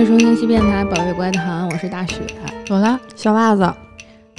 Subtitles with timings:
[0.00, 2.22] 迎收听西电台《宝贝怪谈》，我是大雪。
[2.64, 3.70] 走了，小袜子。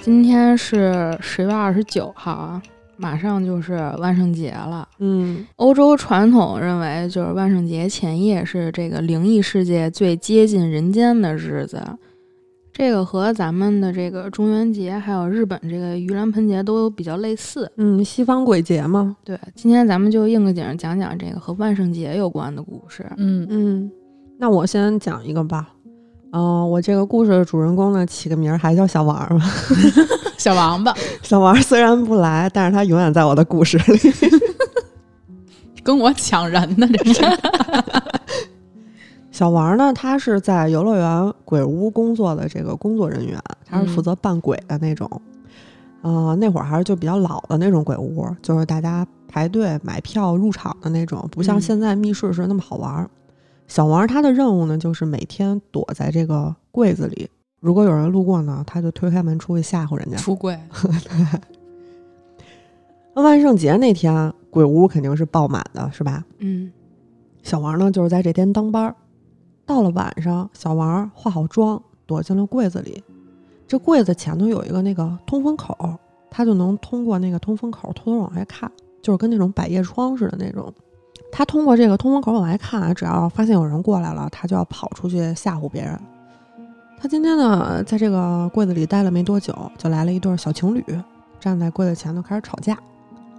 [0.01, 2.59] 今天是十月二十九号啊，
[2.97, 4.87] 马上就是万圣节了。
[4.97, 11.79] 嗯，欧洲传统认为，就是万圣节前夜是这个灵异世界最接近人间的日子。
[12.73, 17.71] 这个和咱们的这个中元节，还有日本这个盂兰盆节都比较类似。
[17.77, 19.15] 嗯，西方鬼节嘛。
[19.23, 23.05] 对，今天咱们就应个景讲讲这个和万圣节有关的故事。
[23.17, 23.91] 嗯嗯，
[24.41, 25.69] 那我先讲一个吧。
[26.31, 29.45] 嗯，我这个故事的主人公呢，起个名儿还叫小王吧。
[30.35, 30.91] 小王八，
[31.21, 33.99] 小王虽然不来，但是他永远在我的故事里。
[35.83, 37.23] 跟我抢人呢，这是。
[39.29, 45.07] 小王呢，他是在游乐园鬼屋工作的这个工作人员，他是负责扮鬼的那种。
[46.01, 53.07] 呃，那会儿还是就比较老的那种鬼屋，就是大家排队买票入场的那种，不像现在密室是那么好玩。
[53.71, 57.29] 小王他的任务呢，就是每天躲在这个柜子里，
[57.61, 60.17] 如果有人路过呢，他就推开门出去吓唬人家。
[60.17, 60.59] 出柜。
[63.15, 66.25] 那万圣节那天，鬼屋肯定是爆满的，是吧？
[66.39, 66.69] 嗯。
[67.43, 68.93] 小王呢，就是在这天当班儿。
[69.65, 73.01] 到了晚上，小王化好妆，躲进了柜子里。
[73.69, 75.97] 这柜子前头有一个那个通风口，
[76.29, 78.69] 他就能通过那个通风口偷偷往外看，
[79.01, 80.73] 就是跟那种百叶窗似的那种。
[81.31, 85.99] 他通过这个通风口往外看，只要发现有人过来了，他就要跑出去吓唬别人。
[86.99, 90.83] 他今天呢，在这个柜子里待了没多久，就来了一对小情侣，
[91.39, 92.77] 站在柜子前头开始吵架，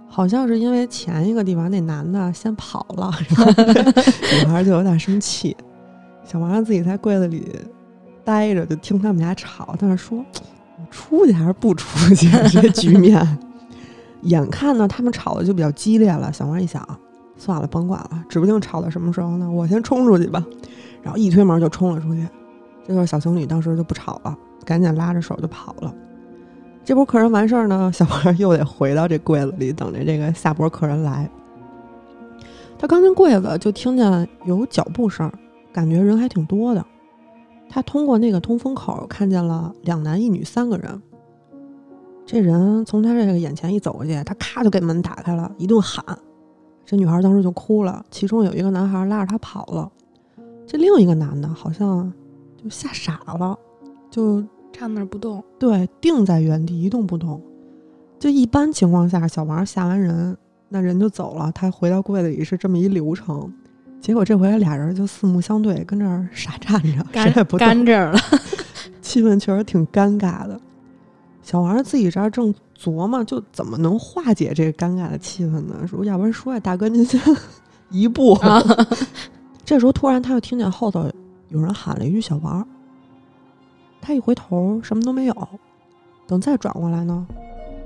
[0.07, 3.11] 好像是因为前一个地方那男的先跑了，
[4.41, 5.55] 女孩就有点生气。
[6.25, 7.47] 小王自己在柜子里
[8.25, 9.75] 待着，就听他们俩吵。
[9.79, 10.17] 但是说
[10.77, 13.37] ：“我出去还是不出去？”这局面，
[14.23, 16.31] 眼看呢，他们吵的就比较激烈了。
[16.33, 16.85] 小王一想，
[17.37, 19.49] 算了，甭管了，指不定吵到什么时候呢。
[19.49, 20.45] 我先冲出去吧。
[21.01, 22.27] 然后一推门就冲了出去。
[22.85, 25.93] 这对小情侣当时就不吵了，赶紧拉着手就跑了。
[26.85, 31.29] 这波客人完事儿呢，小王又得回到这柜子里，等着这个下波客人来。
[32.77, 35.31] 他刚进柜子，就听见有脚步声。
[35.71, 36.85] 感觉人还挺多的，
[37.67, 41.01] 他通过那个通风口看见了两男一女三个人。
[42.25, 46.03] 这人从他这个眼前一走过去，他咔就给门打开了，一顿喊。
[46.85, 49.89] 这女孩当时就哭了，其中有一个男孩拉着她跑了。
[50.65, 52.11] 这另一个男的好像
[52.61, 53.57] 就吓傻了，
[54.09, 57.41] 就站那儿不动，对，定在原地一动不动。
[58.19, 60.37] 就一般情况下，小王吓完人，
[60.69, 63.51] 那人就走了，他回到柜子里是这么一流程。
[63.99, 68.19] 结果这回俩人就四目相对，跟这儿傻站着，谁也不干这儿了，
[69.01, 70.59] 气氛确实挺尴尬的。
[71.41, 75.87] 小王自己这儿正琢磨，就怎么能化解这个尴尬的气氛呢？
[75.87, 77.21] 说要不然说呀，大哥您先
[77.89, 78.37] 一步。
[79.63, 81.09] 这时候突然他又听见后头
[81.49, 82.67] 有人喊了一句“小王”，
[84.01, 85.47] 他一回头什么都没有。
[86.27, 87.25] 等再转过来呢，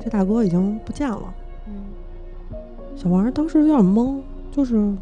[0.03, 1.33] 这大哥已经不见了。
[1.67, 1.75] 嗯，
[2.95, 4.19] 小王当时有点懵，
[4.51, 4.93] 就是。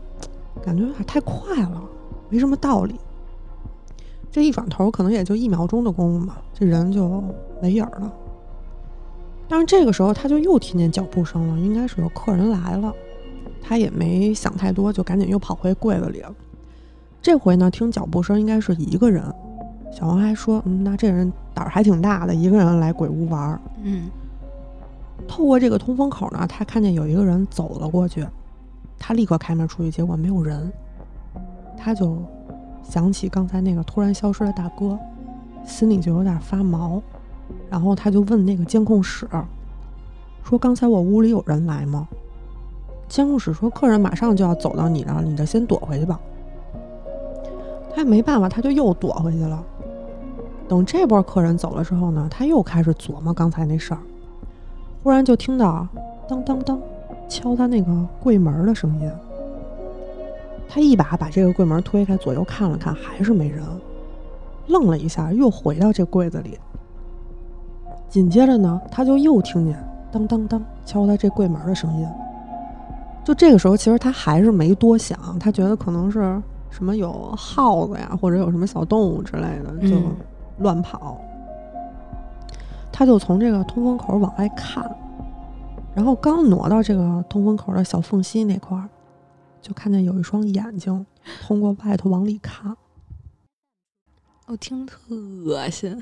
[0.63, 1.83] 感觉有点太快了，
[2.29, 2.95] 没什么道理。
[4.31, 7.21] 这一转头，可能也就一秒钟的功夫吧，这人就
[7.61, 8.13] 没影儿了。
[9.47, 12.93] 但是这个时候，他就又听见脚步声了，应该是有客人来了。
[13.61, 16.33] 他也没想太多，就赶紧又跑回柜子里了。
[17.21, 19.23] 这回呢，听脚步声应该是一个人。
[19.91, 24.09] 小王还说：“嗯，那这人胆儿还挺大的，一个人来鬼屋玩儿。”嗯。
[25.27, 28.25] 透过这个通风口呢，他看见有一个人走了过去。
[28.99, 30.71] 他立刻开门出去，结果没有人，
[31.77, 32.17] 他就
[32.83, 34.97] 想起刚才那个突然消失的大哥，
[35.65, 37.01] 心里就有点发毛，
[37.69, 39.27] 然后他就问那个监控室，
[40.43, 42.07] 说：“刚才我屋里有人来吗？”
[43.07, 46.19] 监控室说：“客人马上就要走到你了，你就先躲回去吧。”
[47.93, 49.63] 他也没办法，他就又躲回去了。
[50.67, 53.99] 等这波客人走了之后呢，他又开始琢磨刚才那事儿，
[55.03, 55.87] 忽然就听到
[56.27, 56.79] 当当当。
[57.27, 59.11] 敲他那个柜门的声音，
[60.69, 63.63] 他一把把这个柜门推开，左右看了看，还是没人，
[64.67, 66.59] 愣了一下，又回到这柜子里。
[68.15, 69.77] 紧接着呢，他就又听见
[70.09, 72.07] 当当当敲他这柜门的声音。
[73.25, 79.97] 就这个时候，其实他还是没多想，他觉得可能是什么有耗子呀，或者有什么小动物之类的，就
[80.59, 81.19] 乱跑。
[82.89, 84.89] 他就从这个通风口往外看。
[85.93, 88.87] 然后刚挪到这个通风口的小缝隙那块儿，
[89.61, 91.05] 就看见有一双眼睛
[91.45, 92.77] 通过外头往里看。
[94.45, 94.97] 我听特
[95.45, 96.01] 恶心。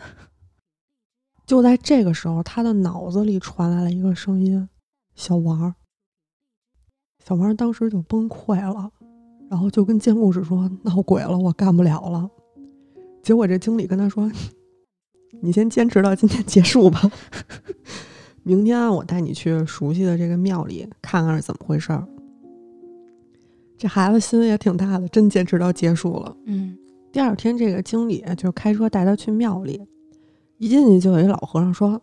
[1.46, 4.68] 就在这个时候，他的脑子里传来了一个声音
[5.16, 5.74] ：“小王。”
[7.24, 8.92] 小王当时就崩溃了，
[9.50, 12.30] 然后就跟监控室说：“闹鬼了，我干不了了。”
[13.22, 14.30] 结果这经理跟他说
[15.42, 17.02] ：“你先坚持到今天结束吧，
[18.44, 22.06] 明天我带你去熟悉的这个庙里看看是怎么回事儿。”
[23.78, 26.36] 这孩子心也挺大的，真坚持到结束了。
[26.46, 26.78] 嗯
[27.12, 29.82] 第二天，这个经理就开车带他去庙里，
[30.64, 32.02] 一进去就有一老和尚说：“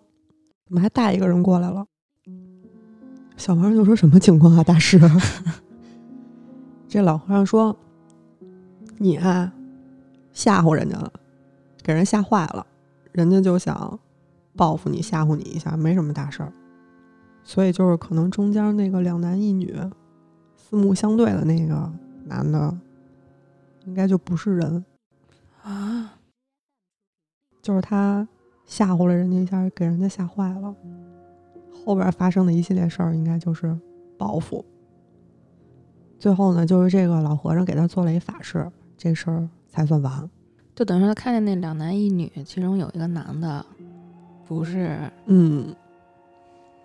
[0.68, 1.86] 怎么还带一个人过来了？”
[3.38, 5.00] 小和尚就说：“什么情况啊，大师？”
[6.86, 7.74] 这老和尚说
[9.00, 9.50] ：“你啊，
[10.34, 11.10] 吓唬人家了，
[11.82, 12.66] 给人吓坏了，
[13.12, 13.98] 人家就想
[14.54, 16.52] 报复你，吓唬你一下，没什么大事儿。
[17.42, 19.74] 所以就是可能中间那个两男一女
[20.54, 21.90] 四目相对的那个
[22.26, 22.78] 男的，
[23.86, 24.84] 应该就不是人。”
[25.64, 26.12] 啊，
[27.62, 28.28] 就是他
[28.70, 30.72] 吓唬了人家一下，给人家吓坏了。
[31.84, 33.76] 后边发生的一系列事儿，应该就是
[34.16, 34.64] 报复。
[36.20, 40.30] 最后呢，就是这个老和尚给他做了一法事，这事儿才算完。
[40.76, 43.66] 就等于说他看见那两男一女，其中有一个男的
[44.46, 45.74] 不是，嗯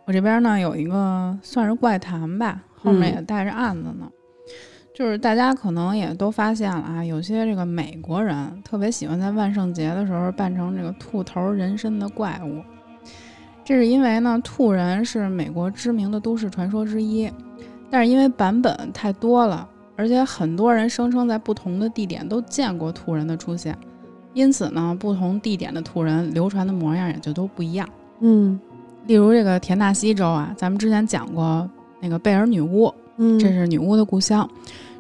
[0.05, 4.11] 我这边呢有一个算是怪谈吧，后面嗯也带着案子呢。
[4.95, 8.33] 就是大家可能也都发现了啊，有些这个美国人
[8.63, 12.63] 特别喜欢在万圣节的时候扮成这个兔头人身的怪物。
[13.65, 17.29] 这是因为呢，兔人是美国知名的都市传说之一，
[17.89, 23.77] 但是因为版本太多了，而且很多人声称在不同的地点都见过兔人的出现，
[24.33, 27.85] 因此呢，不同地点的兔人流传的模样也就都不一样。
[28.21, 28.57] 嗯
[29.07, 31.69] 例如这个田纳西州啊，咱们之前讲过
[31.99, 34.49] 那个贝尔女巫，嗯，这是女巫的故乡。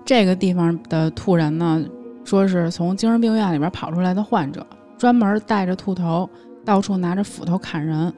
[0.05, 1.83] 这个地方的兔人呢，
[2.23, 4.65] 说是从精神病院里边跑出来的患者，
[4.97, 6.29] 专门带着兔头，
[6.63, 8.13] 到处拿着斧头砍人，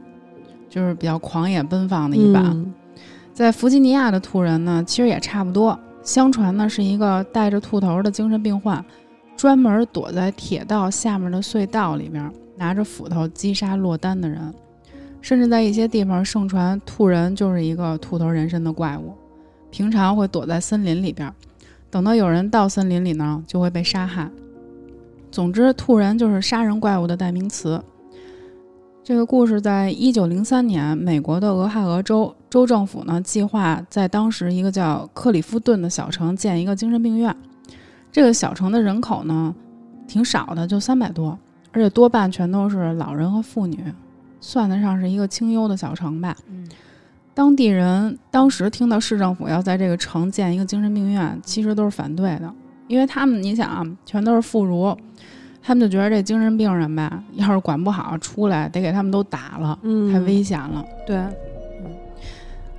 [0.69, 2.44] 就是比较狂野奔放的一版。
[2.45, 2.74] 嗯
[3.34, 5.80] 在弗吉尼亚的兔人呢，其实也差不多。
[6.01, 8.84] 相传呢，是一个带着兔头的精神病患，
[9.36, 14.51] 专门躲在铁道下面的隧道里边，拿着斧头击杀落单的人。
[15.22, 19.13] 甚至在一些地方盛传兔人就是一个兔头人身的怪物，
[19.69, 21.31] 平常会躲在森林里边，
[21.89, 24.30] 等到有人到森林里呢，就会被杀害。
[25.31, 27.81] 总之，兔人就是杀人怪物的代名词。
[29.04, 37.34] 这个故事在一九零三年，美国的俄亥俄州州政府呢计划在当时一个叫克里夫顿的小城建一个精神病院。
[38.12, 39.56] 这个小城的人口呢
[40.07, 41.38] 挺少的，就三百多，
[41.72, 43.81] 而且多半全都是老人和妇女，
[44.42, 46.36] 算得上是一个清幽的小城吧。
[46.50, 46.68] 嗯
[47.38, 52.51] 当地人当时听到市政府要在这个城建一个精神病院，其实都是反对的，
[52.88, 54.98] 因为他们你想啊，全都是妇孺，
[55.62, 60.84] 他们就觉得这精神病人吧，要是管不好出来，得给他们都打了，嗯太危险了。
[61.06, 61.22] 对，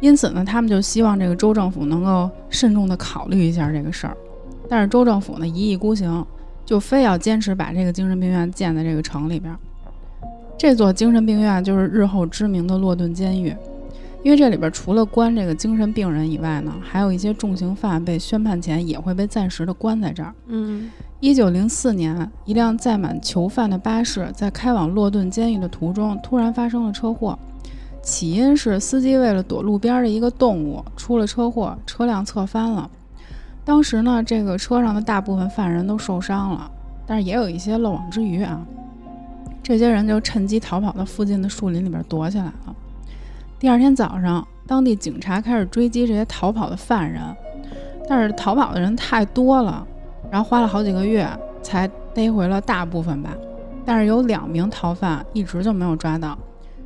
[0.00, 4.16] 因此呢，他们就希望这个州政府能够慎重地考虑一下这个事儿。
[4.68, 6.26] 但是州政府呢一意孤行，
[6.64, 9.58] 就非要坚持把这个精神病院建在这个城里边儿。
[10.58, 13.54] 这座精神病院就是日后知名的洛顿监狱，
[14.22, 20.34] 因为这里边除了关这个精神病人以外呢，还有一些重刑犯被宣判前也会被暂时的关在这儿。
[20.46, 27.38] 嗯一九零四年，一辆载满囚犯的巴士在开往洛顿监狱的途中突然发生了车祸。
[28.00, 32.88] 起因是司机为了躲路边的一个动物出了车祸，车辆侧翻了。
[33.64, 36.70] 当时呢，这个车上的大部分犯人都受伤了，
[37.06, 38.64] 但是也有一些漏网之鱼啊。
[39.62, 42.74] 这些人就趁机逃跑到附近的树林里边躲起来了。
[43.60, 47.20] 第二天早上，当地警察开始追击这些逃跑的犯人，
[48.08, 49.84] 但是逃跑的人太多了，
[50.30, 51.28] 然后花了好几个月
[51.60, 53.34] 才逮回了大部分吧。
[53.84, 56.38] 但是有两名逃犯一直就没有抓到，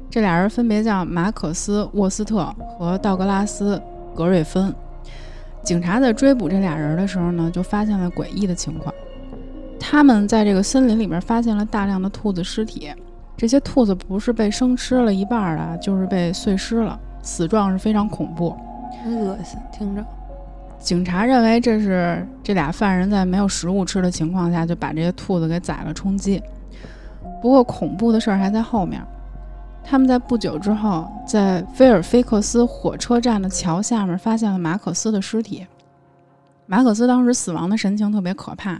[0.09, 2.47] 这俩人分别叫马可斯·沃斯特
[2.79, 3.77] 和道格拉斯·
[4.17, 4.75] 格瑞芬。
[5.63, 8.93] 警察在追捕这俩人的时候呢，就发现了诡异的情况。
[9.79, 12.91] 他们在这个森林里面发现了大量的兔子尸体，
[13.43, 18.57] 这些兔子不是被生吃了一半儿的，就是被碎尸了，死状是非常恐怖。
[19.03, 20.07] 真恶心，听着。
[20.79, 26.41] 警察认为这是这俩犯人在没有食物吃的情况下就把这些兔子给宰了充饥。
[27.43, 29.03] 不过恐怖的事儿还在后面，
[29.83, 35.67] 他们在不久之后在菲尔菲克斯火车站的桥下面发现了马可斯的尸体。
[36.67, 38.79] 马可斯当时死亡的神情特别可怕，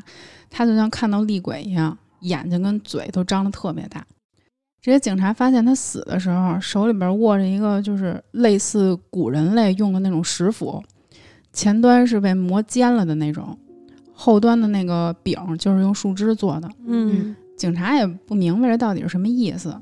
[0.49, 4.05] 他就像看到厉鬼一样，眼睛跟嘴都张得特别大。
[4.83, 10.83] 这些警察发现他死的时候，手里边握着一个就是类似古人类用的那种石斧，
[11.53, 13.57] 前端是被磨尖了的那种，
[14.13, 16.69] 后端的那个柄就是用树枝做的。
[16.85, 19.73] 嗯警察也不明白这到底是什么意思，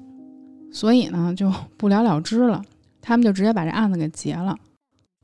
[0.70, 2.62] 所以呢就不了了之了。
[3.00, 4.54] 他们就直接把这案子给结了。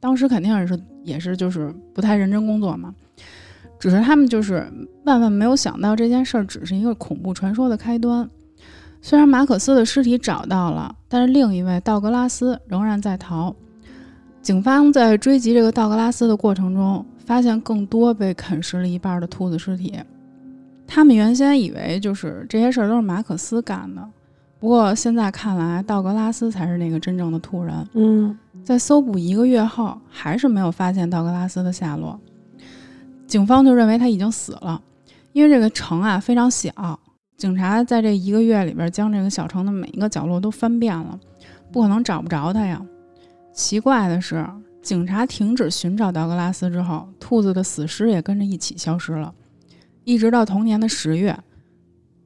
[0.01, 2.95] 当时肯定也是也是就是不太认真工作嘛。
[3.79, 4.67] 只是他们就是
[5.05, 8.27] 万万没有想到这件事儿只是一个恐怖传说的开端。
[9.09, 13.55] 虽然马可斯的尸体找到了，但是另一位道格拉斯仍然在逃。
[14.43, 19.95] 警方在追击这个道格拉斯的过程中，发现更多被啃食了一半的兔子尸体。
[20.89, 24.05] 他们原先以为就是这些事儿都是马可斯干的，
[24.59, 27.89] 不过现在看来，道格拉斯才是那个真正的兔人。
[27.93, 32.19] 嗯，在搜捕一个月后，还是没有发现道格拉斯的下落。
[33.29, 34.83] 警方就认为他已经死了，
[35.33, 36.99] 因为这个城啊非常小，
[37.37, 41.19] 警察在这一个月里边将这个小城的每一个角落都翻遍了，
[41.71, 42.81] 不可能找不着他呀。
[43.53, 44.47] 奇怪的是，
[44.83, 49.33] 警察停止寻找道格拉斯之后，兔子的死尸也跟着一起消失了。
[50.05, 51.37] 一直到同年的十月，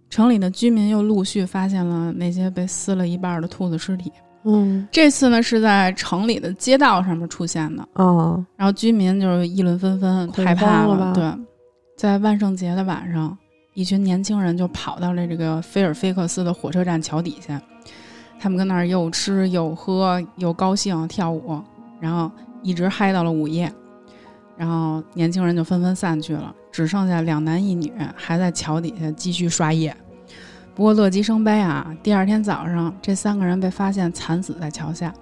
[0.09, 4.13] 城里的居民又陆续发现了那些被撕了一半的兔子尸体。
[4.43, 11.31] 嗯这次呢是在城里的街道上面出现的，哦，然后居民就是议论纷纷，害怕了吧对，
[11.97, 13.37] 在万圣节的晚上，
[13.75, 17.61] 一群年轻人就跑到了这个菲尔菲克斯的火车站桥底下，
[18.39, 21.61] 他们跟那儿又吃又喝又高兴跳舞，
[22.01, 22.31] 然后
[22.63, 23.73] 一直嗨到了午夜。
[24.57, 29.97] 然后年轻人就纷纷散去了，只剩下两男一女还在桥底下继续刷夜。
[30.75, 35.15] 不过乐极生悲啊，第二天早上，这三个人被发现惨死在桥下，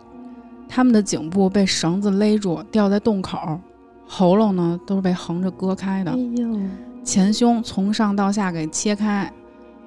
[0.68, 3.60] 他们的颈部被绳子勒住，吊在洞口，
[4.08, 6.12] 喉咙呢都是被横着割开的，
[7.08, 9.32] 前胸从上到下给切开，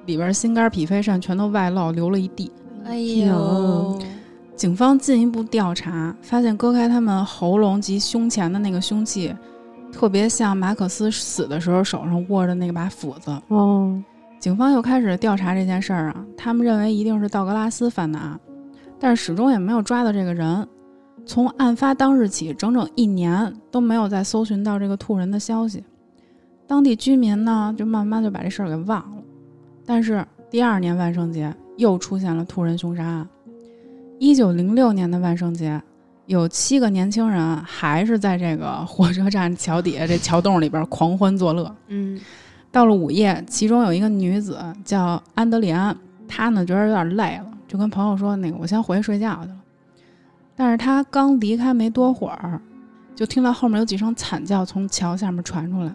[0.07, 2.51] 里边心肝脾肺肾全都外露，流了一地。
[2.83, 4.01] 哎呦，
[4.55, 9.31] 警方进一步调查，发现割开他们喉咙及胸前的那个凶器，
[9.91, 13.31] 特别像马可斯死的时候手上握着那把斧子。
[13.49, 14.01] 哦，
[14.39, 18.39] 警方又开始调查这件事儿啊，他们认为一定是道格拉斯犯的案，
[18.99, 20.67] 但是始终也没有抓到这个人。
[21.23, 25.83] 从案发当日起，整整一年都没有再搜寻到这个兔人的消息。
[26.71, 29.21] 当地居民呢，就慢慢就把这事儿给忘了。
[29.85, 33.27] 但是第二年万圣节又出现了突人凶杀案。
[34.19, 35.81] 一九零六年的万圣节，
[36.27, 41.75] 有七个年轻人还是在这个火车站桥底下这桥洞里边狂欢作乐。
[41.89, 42.17] 嗯
[42.71, 45.93] 到了午夜，其中有一个女子叫安德里安，
[46.25, 49.57] 她呢觉得有点累了，就跟朋友说：“那个我先回去睡觉去了。”
[50.55, 52.61] 但是她刚离开没多会儿，
[53.13, 55.93] 就听到后面有几声惨叫从桥下面传出来。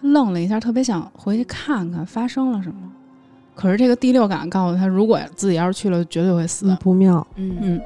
[0.00, 2.76] 她愣了一下，特别想回去看看发生了什么。
[3.54, 6.70] 可是这个第六感告诉他，如果自己要是去了，绝对会死。
[6.70, 7.56] 嗯不妙，嗯。
[7.62, 7.80] 嗯，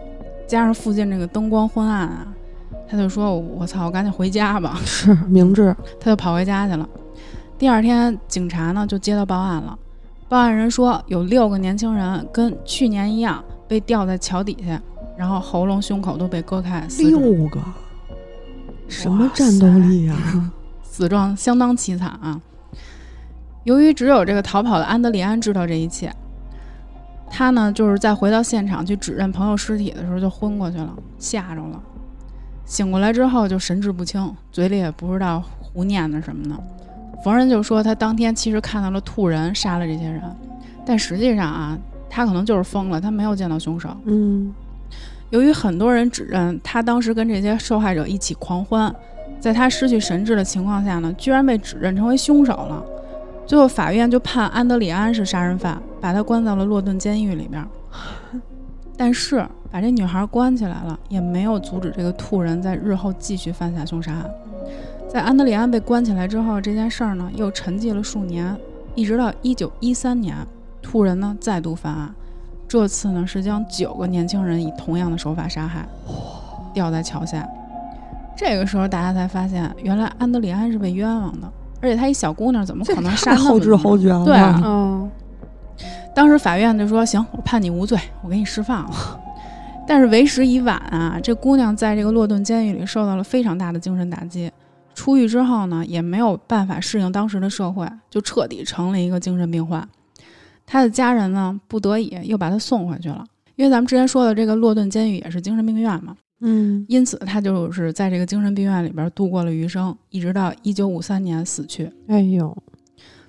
[0.49, 2.27] 加上附近这个灯光昏暗啊，
[2.89, 4.79] 他就说：“我操，我赶紧回家吧。
[4.85, 6.89] ”是明智，他就跑回家去了。
[7.57, 9.79] 第二天，警察呢就接到报案了，
[10.29, 14.83] 报案人说有六个年轻人跟去年一样被吊在桥底下，
[15.17, 17.61] 然后喉咙、胸口都被割开，死六个，
[18.89, 20.17] 什么战斗力呀、
[20.91, 22.41] 死状相当凄惨啊。
[23.63, 26.13] 由于只有这个逃跑的安德里安知道这一切，
[27.31, 31.81] 他呢就是在回到现场去指认朋友尸体的时候就昏过去了，吓着了。
[32.65, 36.59] 醒过来之后就神志不清，嘴里也不知道胡念的什么呢。
[37.23, 40.23] 逢人就说他当天其实看到了兔人杀了这些人，
[40.85, 41.79] 但实际上啊，
[42.09, 43.95] 他可能就是疯了，他没有见到凶手。
[44.05, 44.53] 嗯，
[45.29, 48.93] 由于很多人指认他当时跟这些受害者一起狂欢，
[49.41, 52.85] 在他失去神智的情况下呢，居然被指认成为凶手了。
[53.47, 57.67] 最后法院就判安德里安是杀人犯，把他关到了洛顿监狱里边。
[58.97, 64.31] 但是把这女孩关起来了，也没有阻止这个兔人在日后继续犯下凶杀案。
[65.09, 68.55] 在安德里安被关起来之后，这件事儿呢又沉寂了数年，
[68.95, 70.37] 一直到一九一三年，
[70.83, 72.15] 兔人呢再度犯案，
[72.69, 75.89] 这次呢是将九个年轻人以同样的手法杀害，
[76.75, 77.49] 吊在桥下。
[78.37, 84.25] 这个时候大家才发现，原来安德里安是被冤枉的，而且她一小姑娘怎么可能杀后知后觉了。
[84.25, 85.09] 对啊哦，
[86.15, 89.21] 当时法院就说：“行，我判你无罪，我给你释放了。
[89.87, 91.19] ”但是为时已晚啊！
[91.21, 94.51] 这姑娘在这个洛顿监狱里受到了非常大的精神打击，
[94.95, 99.87] 出狱之后呢，也没有办法适应当时的社会，就彻底成了一个精神病患。
[100.65, 103.25] 她的家人呢，不得已又把她送回去了，
[103.57, 111.93] 因为咱们之前说的这个洛顿监狱也是精神病院嘛，嗯，因此他就是在这个精神病院里边度过了余生，一直到一九五三年死去。
[112.07, 112.57] 哎呦，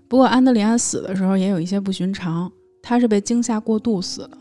[0.08, 2.50] 不过安德里安死的时候也有一些不寻常，
[2.82, 4.38] 他是被惊吓过度死的，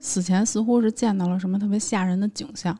[0.00, 2.76] 死前似乎是见到了什么特别吓人的景象，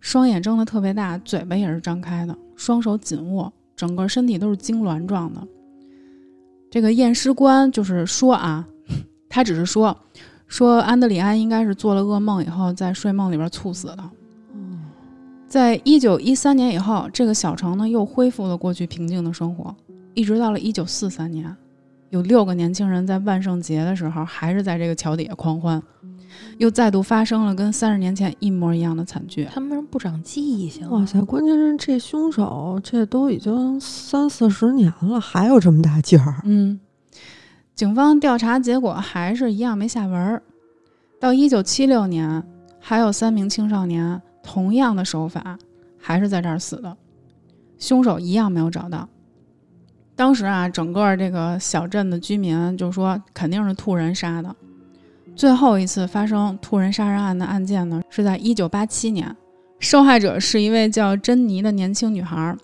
[0.00, 5.46] 双眼睁得特别大，嘴巴也是张开的，双手紧握，整个身体都是痉挛状的。
[6.70, 8.66] 这个验尸官就是说啊，
[9.28, 9.94] 他只是说
[10.46, 14.10] 说安德里安应该是做了噩梦以后在睡梦里边猝死的。
[15.48, 19.74] 在一九一三年以后，这个小城呢又恢复了过去平静的生活，
[20.12, 21.56] 一直到了一九四三年，
[22.10, 25.82] 有六个年轻人在万圣节的时候还是在这个桥底下狂欢，
[26.58, 29.48] 又再度发生了跟三十年前一模一样的惨剧。
[29.50, 30.88] 他们是不长记性。
[30.90, 31.18] 哇塞！
[31.22, 36.42] 关键是这凶手这都已经三四十年了，还有这么大劲儿。
[36.44, 36.78] 嗯，
[37.74, 40.42] 警方调查结果还是一样没下文儿。
[41.18, 42.44] 到一九七六年，
[42.78, 45.58] 还有三名青少年同样的手法，
[45.98, 46.96] 还是在这儿死的，
[47.78, 49.08] 凶手一样没有找到。
[50.16, 54.54] 当时啊，整个这个小镇的居民就说肯定是兔人杀的。
[55.36, 59.36] 最后一次发生兔人杀人案的案件呢，是在一九八七年，
[59.78, 62.56] 受害者是一位叫珍妮的年轻女孩。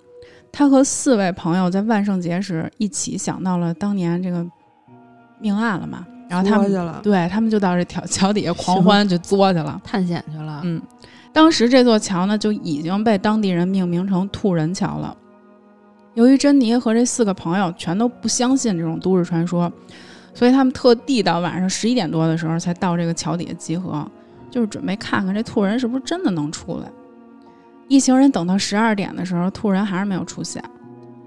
[0.50, 4.45] 她和四位朋友在万圣节时一起想到了当年这个
[5.38, 9.81] 命案了嘛，然后他们对他们就到这条桥底下狂欢，去作去了。
[9.85, 10.61] 探险去了。
[10.64, 10.83] 嗯，
[11.35, 15.14] 当时这座桥呢就已经被当地人命名成兔人桥了。
[16.14, 19.71] 由于珍妮和这四个朋友全都不相信这种都市传说，
[20.33, 24.09] 所以他们特地到晚上十一点多的时候才到这个桥底下集合，
[24.49, 26.88] 就是准备看看这兔人是不是真的能出来。
[27.88, 30.62] 一行人等到十二点的时候，兔人还是没有出现，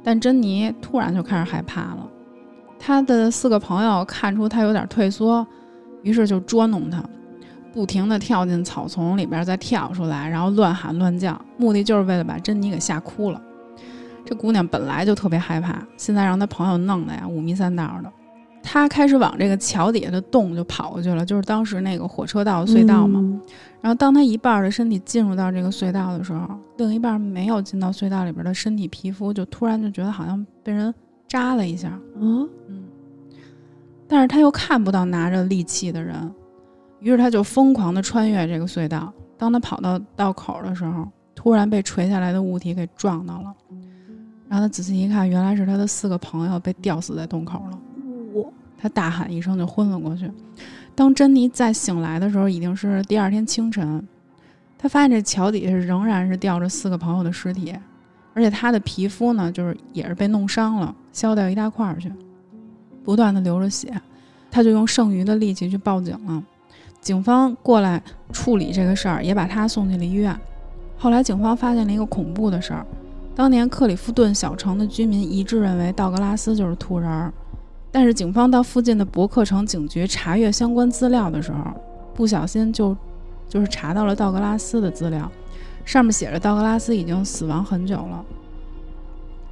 [0.01, 2.09] 但珍妮突然就开始害怕了。
[2.79, 5.45] 他的四个朋友看出他有点退缩，
[6.01, 7.03] 于是就捉弄他，
[7.77, 13.39] 不停地跳进草丛里边，再跳出来，然后乱喊乱叫，目的就是为了把珍妮给吓哭了。
[14.25, 18.11] 这姑娘本来就特别害怕，现在让她朋友弄的呀五迷三道的。
[18.63, 23.21] 她开始往这个桥底下的洞就跑过去了，就是当时那个火车道隧道嘛。
[23.79, 30.91] 然后当她一半的身体进入到这个隧道的时候，另一半没有进到隧道里边的身体皮肤就突然就觉得好像被人
[31.27, 32.85] 扎了一下，嗯，嗯，
[34.07, 36.15] 但是她又看不到拿着利器的人，
[36.99, 39.11] 于是他就疯狂地穿越这个隧道。
[39.37, 43.53] 当他跑到道口的时候，突然被垂下来的物体给撞到了，
[44.49, 47.79] 然后他仔细一看，原来是他的四个朋友被吊死在洞口了。
[48.33, 50.31] 我他大喊一声就昏了过去。
[50.95, 54.07] 当珍妮再醒来的时候，已经是第二天清晨。
[54.79, 57.75] 他发现这桥底下仍然是吊着四个朋友的尸体，
[58.33, 62.11] 而且他的皮肤呢，就是也是被弄伤了，削掉一大块儿去，
[63.03, 63.93] 不断的流着血。
[64.49, 66.43] 他就用剩余的力气去报警了。
[67.07, 70.37] 警方过来处理这个事儿，也把他送进了医院。
[70.97, 72.85] 后来警方发现了一个恐怖的事儿：
[73.33, 77.33] 当年克里夫顿小城的居民一致认为道格拉斯就是兔人儿。
[77.93, 81.59] 但是警方到附近的伯克城警局查阅相关资料的时候，
[82.13, 82.93] 不小心就
[83.47, 85.31] 就是查到了道格拉斯的资料，
[85.85, 88.25] 上面写着道格拉斯已经死亡很久了。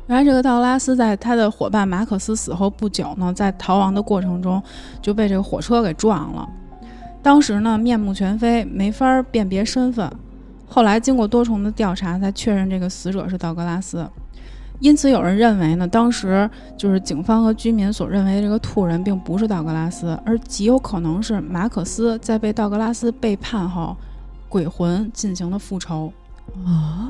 [0.07, 4.61] 原来这个道格拉斯在他的伙伴马可斯死后不久呢，在逃亡的过程中
[5.01, 6.49] 就被这个火车给撞了，
[7.25, 10.07] 当时呢面目全非，没法辨别身份。
[10.67, 14.07] 后来经过多重的调查，才确认这个死者是道格拉斯。
[14.79, 23.97] 因此，有人认为呢，当时就是警方和居民所认为的这个兔人，并不是道格拉斯，而极有可能是马可斯在被道格拉斯背叛后，
[24.47, 26.13] 鬼魂进行了复仇。
[26.63, 27.09] 啊。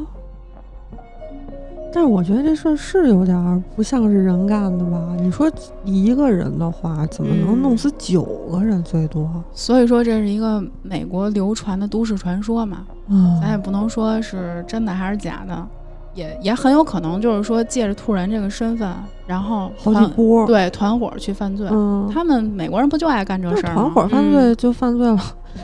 [1.95, 5.15] 但是我觉得这事儿是有点儿不像是人干的吧？
[5.17, 5.49] 你说
[5.85, 9.25] 一个人的话，怎么能弄死九个人最多？
[9.53, 15.65] 所以说，这是一个美国流传的都市传说嘛，嗯，咱也不能说是真的还是假的，
[16.13, 18.93] 也也很有可能就是说借着兔人这个身份，
[19.25, 20.45] 然后好几团波。
[20.45, 21.65] 对团伙去犯罪。
[21.71, 23.83] 嗯，他们美国人不就爱干这事儿吗？
[23.83, 25.17] 团伙犯嗯罪就犯罪了，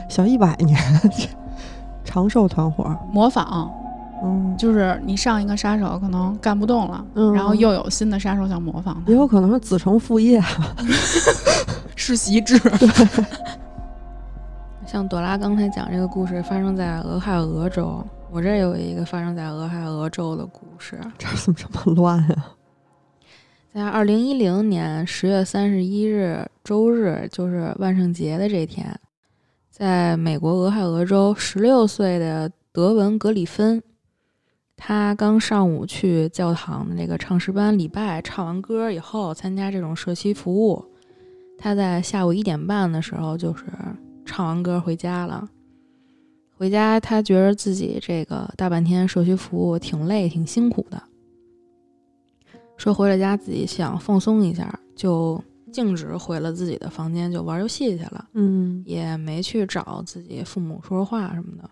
[0.08, 0.80] 小一百年，
[2.04, 2.96] 长寿团伙。
[3.12, 3.70] 模仿，
[4.22, 10.40] 嗯，就是你上一个杀手可能干不动了，嗯然后又有新的杀手想模仿他也，有可能是子承父业。
[11.96, 12.60] 世袭制。
[14.86, 22.54] 像朵拉刚才讲这个故事发生在俄亥俄州，我这儿有一个发生在俄亥俄州的故事，这儿怎么这么乱啊？
[23.72, 28.94] 在二零一零年十月三十一日周日，就是万圣节的这天，
[29.70, 33.82] 在美国俄亥俄州，十六岁的德文·格里芬，
[34.76, 40.84] 他刚上午去教堂的那个唱诗班礼拜，唱完歌以后参加这种社区服务。
[41.56, 43.66] 他在下午一点半的时候，就是
[44.24, 45.48] 唱完歌回家了。
[46.56, 51.02] 回家，他觉得自己这个大半天社区服务挺累、挺辛苦的，
[52.76, 61.68] 说回了家自己想放松一下，就径直回了自己的房间，就玩游戏去了，嗯也没去找自己父母说说话什么的。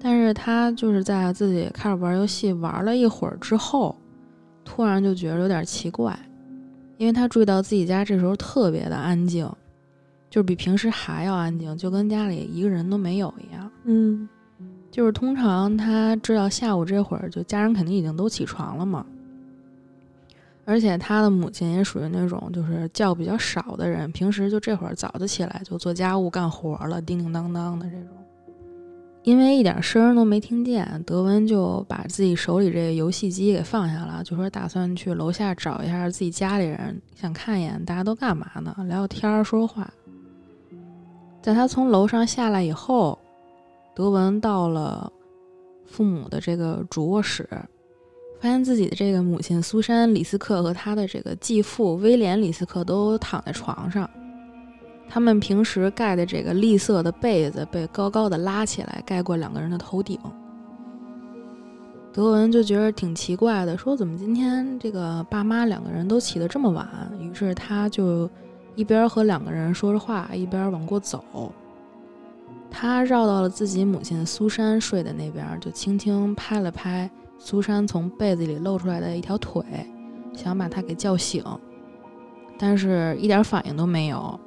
[0.00, 3.96] 但是他就是在自己开始玩游戏玩了一会儿之后，
[4.64, 6.18] 突然就觉得有点奇怪，
[6.96, 9.50] 因为他注意到自己家这时候特别的安静，
[10.30, 13.70] 就是比平时还要安静，就跟家里一个人都没有一样。
[13.84, 14.28] 嗯
[14.90, 19.04] 就是通常他知道下午这会儿，就家人肯定已经都起床了嘛。
[20.64, 28.17] 而且他的母亲也属于那种就是觉比较少的人，平时就这会儿早就起来就做家务干活了，叮叮当当的这种。
[29.28, 39.92] 因为一点声都没听见，德文就把自己手里这个游戏机给放下了，就说打算去楼下找一下自己家里人，想看一眼大家都干嘛呢，聊聊天儿，说说话。
[41.42, 43.18] 在他从楼上下来以后，
[43.94, 45.12] 德文到了
[45.84, 47.46] 父母的这个主卧室，
[48.40, 54.08] 发现自己的这个母亲苏珊·李斯克和他的这个继父威廉·李斯克都躺在床上。
[55.08, 60.18] 他们平时盖的这个栗色的被子被高高的拉起来，盖过两个人的头顶。
[62.12, 66.88] 德文就觉得挺奇怪的，说怎么今天这个爸妈两个人都起得这么晚？
[67.20, 68.28] 于是他就
[68.74, 71.52] 一边和两个人说着话，一边往过走。
[72.70, 79.62] 他绕到了自己母亲苏珊睡的那边，就轻轻拍了拍苏珊从被子里露出来的一条腿，
[80.34, 81.42] 想把她给叫醒，
[82.58, 84.38] 但是一点反应都没有。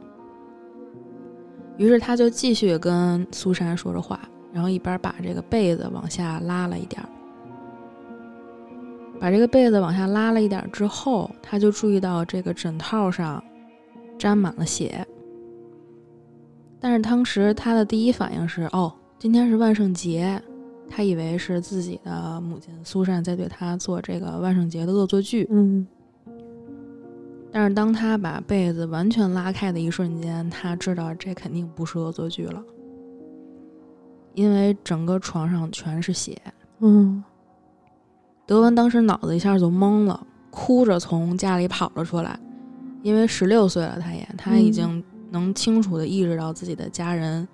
[1.78, 4.20] 于是他就继续跟苏珊说着话，
[4.54, 7.10] 然后一边把这个被子往下拉了一点儿。
[9.20, 13.44] 把这个被子往下拉了一点之后，他就注意到这个枕套上
[14.18, 15.06] 沾满了血。
[16.80, 20.42] 但是当时他的第一反应是：哦，今天是万圣节，
[20.90, 25.48] 他以为是自己的母亲苏珊在对他做这个万圣节的恶作剧。
[25.52, 25.86] 嗯
[27.52, 32.64] 但是当他把被子完全拉开的一瞬间，他知道这肯定不是恶作剧了，
[34.34, 36.42] 因为整个床上全是血。
[36.80, 37.24] 嗯
[38.46, 42.40] 德文当时脑子一下就懵了，哭着从家里跑了出来，
[43.02, 47.48] 因为十六岁了，他也他已经能清楚的意识到自己的家人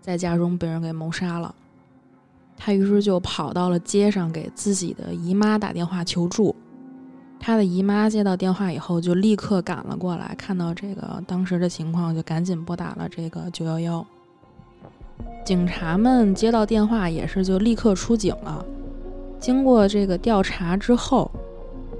[0.00, 1.54] 在家中被人给谋杀了。
[2.56, 6.54] 他于是就跑到了街上，给自己的姨妈打电话求助。
[7.44, 14.06] 他的姨妈接到电话以后，就立刻赶了过来，看到这个当时的情况，就赶紧拨打了这个九幺幺。
[15.44, 18.64] 警察们接到电话也是就立刻出警了。
[19.40, 21.28] 经过这个调查之后，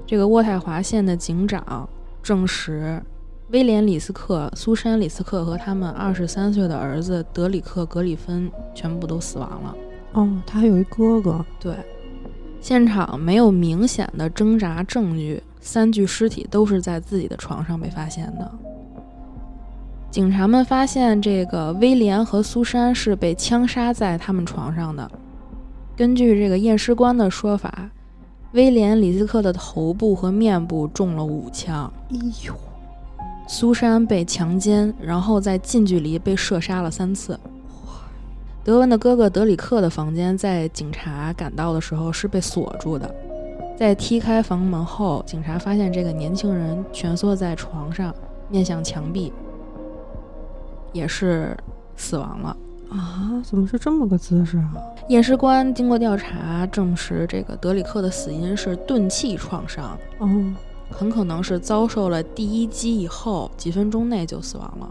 [0.07, 1.89] 这个渥太华县的警长
[2.23, 3.03] 证实，
[3.49, 9.75] 威廉·里斯克、苏珊·里斯克和他们二十三岁的儿子德里克·格里芬全部都死亡了。
[10.13, 11.45] 哦，他还有一哥哥。
[11.59, 11.75] 对，
[12.63, 18.49] 现场没有明显的挣扎证据，三具尸体都是在自己的床上被发现的。
[20.09, 25.11] 警察们发现这个威廉和苏珊是被枪杀在他们床上的。
[25.97, 27.89] 根据这个验尸官的说法，
[28.53, 32.55] 威廉·李斯克的头部和面部中了五枪，哎呦，
[33.45, 37.37] 苏珊被强奸，然后在近距离被射杀了三次。
[38.63, 43.13] 德文的哥哥德里克的房间在警察赶到的时候是被锁住的，
[43.77, 48.15] 在踢开房门后，警察发现这个年轻人蜷缩在床上，
[48.49, 49.33] 面向墙壁，
[50.93, 51.57] 也是
[51.97, 52.55] 死亡了。
[52.89, 54.71] 啊，怎么是这么个姿势啊？
[55.09, 60.29] 验尸官经过调查证实，这个德里克的死因是钝器创伤，哦，
[60.89, 64.89] 很可能是遭受了第一击以后几分钟内就死亡了。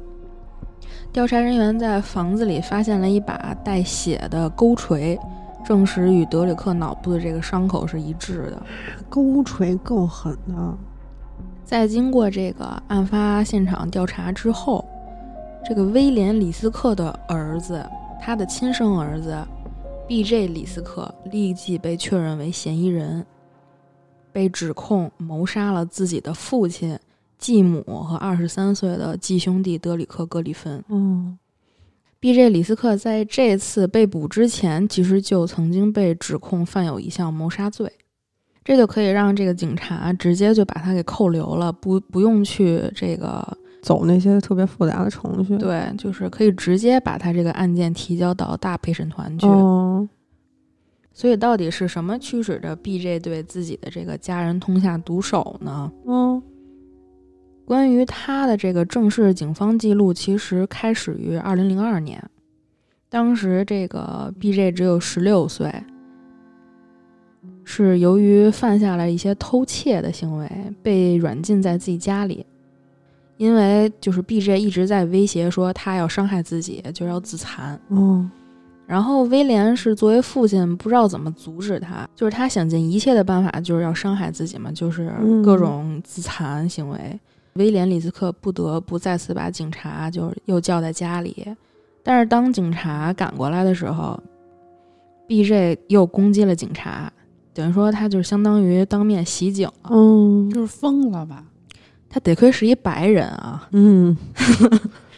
[1.12, 5.18] 调查人员在房子里发现了一把带血的钩锤，
[5.62, 8.62] 证实与德里克脑部的这个伤口是一致的。
[9.10, 10.74] 钩锤够狠的。
[11.64, 14.84] 在经过这个案发现场调查之后，
[15.62, 17.84] 这个威廉·李斯克的儿子，
[18.18, 19.36] 他的亲生儿子
[20.08, 20.46] B.J.
[20.48, 23.24] 李斯克立即被确认为嫌疑人，
[24.32, 26.98] 被指控谋杀了自己的父亲、
[27.42, 30.82] 继母和二十三岁的继兄弟德里克·格里芬。
[30.88, 31.36] 嗯
[32.20, 32.50] B.J.
[32.50, 37.92] 李斯克在这次被捕之前，其实就曾经被指控犯有一项谋杀罪，
[38.62, 43.44] 这就可以让这个警察直接就把他给扣留了，不不用去这个
[43.82, 49.48] 走那些特别复杂的程序。，对，就是可以直接把他这个案件提交到大陪审团去。
[49.48, 50.08] 哦，
[51.12, 53.18] 所以，到底是什么驱使着 B.J.
[53.18, 55.90] 对自己的这个家人痛下毒手呢？
[56.06, 56.40] 嗯
[57.64, 62.22] 关于他的这个正式警方记录，其实开始于二零零二年，
[63.08, 64.72] 当时这个 B.J.
[64.72, 65.72] 只有十六岁，
[67.64, 70.50] 是由于犯下了一些偷窃的行为，
[70.82, 72.44] 被软禁在自己家里。
[73.38, 74.60] 因为就是 B.J.
[74.60, 77.80] 一直在威胁说他要伤害自己，就要自残。
[77.88, 78.30] 嗯，
[78.86, 85.10] 然后威廉是作为父亲，不知道怎么阻止他，就是他想尽一切的办法，就是要伤害自己嘛，就是
[85.42, 87.18] 各种自残行为。
[87.54, 91.46] 威廉·李斯克不得不再次把警察就是又叫在家里，
[92.02, 94.18] 但是当警察赶过来的时候
[95.28, 97.12] ，BJ 又攻击了警察，
[97.52, 99.90] 等于说他就是相当于当面袭警了。
[99.90, 101.44] 嗯就是疯了吧？
[102.08, 104.16] 他得亏是一白人啊，嗯，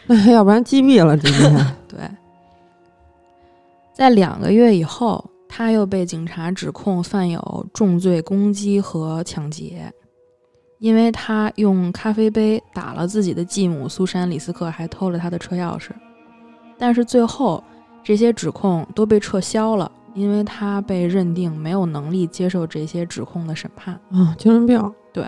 [0.06, 1.66] 那要不然击毙了直接。
[1.88, 1.98] 对。
[3.92, 9.92] 在两个月以后，他又被警察指控犯有重罪攻击和抢劫，
[10.84, 15.88] 因为他用咖啡杯打了自己的继母苏珊·李斯克，还偷了他的车钥匙。
[16.76, 17.64] 但是最后，
[18.02, 23.98] 这些指控都被撤销了，因为他被认定没有能力接受这些指控的审判。
[24.10, 24.92] 啊，精神病。
[25.10, 25.24] 对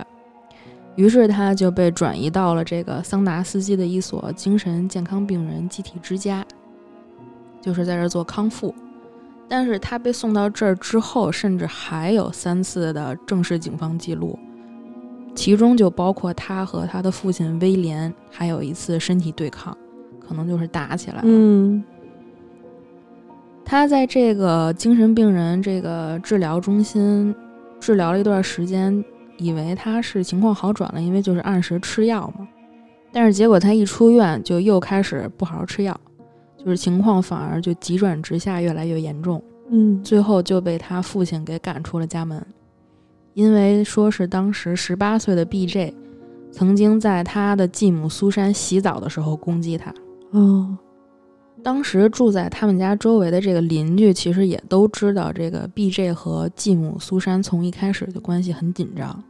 [0.95, 6.45] 于是他就被转移到了这个桑达斯基的一所精神健康病人集体之家，
[7.62, 8.75] 就是在这儿做康复。
[9.49, 14.38] 但是他被送到这儿之后，甚至还有三次的正式警方记录，
[15.37, 19.77] 其中就包括他和他的父亲威廉还有一次身体对抗，
[20.27, 21.22] 可能就是打起来了。
[21.25, 21.85] 嗯
[23.64, 27.35] 他在这个精神病人这个治疗中心
[27.81, 29.05] 治疗了一段时间，
[29.38, 32.46] 以为他是情况好转了，因为就是按时吃药嘛。
[33.12, 36.01] 但是结果他一出院就又开始不好好吃药，
[36.57, 39.42] 就是情况反而就急转直下，越来越严重。
[39.68, 42.40] 嗯最后就被他父亲给赶出了家门，
[43.37, 45.92] 因为说是当时十八岁的 B.J.
[46.51, 49.92] 曾经在他的继母苏珊洗澡的时候攻击他。
[50.31, 50.77] 哦
[51.62, 56.14] 当时住在他们家周围的这个邻居，其实也都知道这个 B.J.
[56.14, 59.22] 和继母苏珊从一开始就关系很紧张，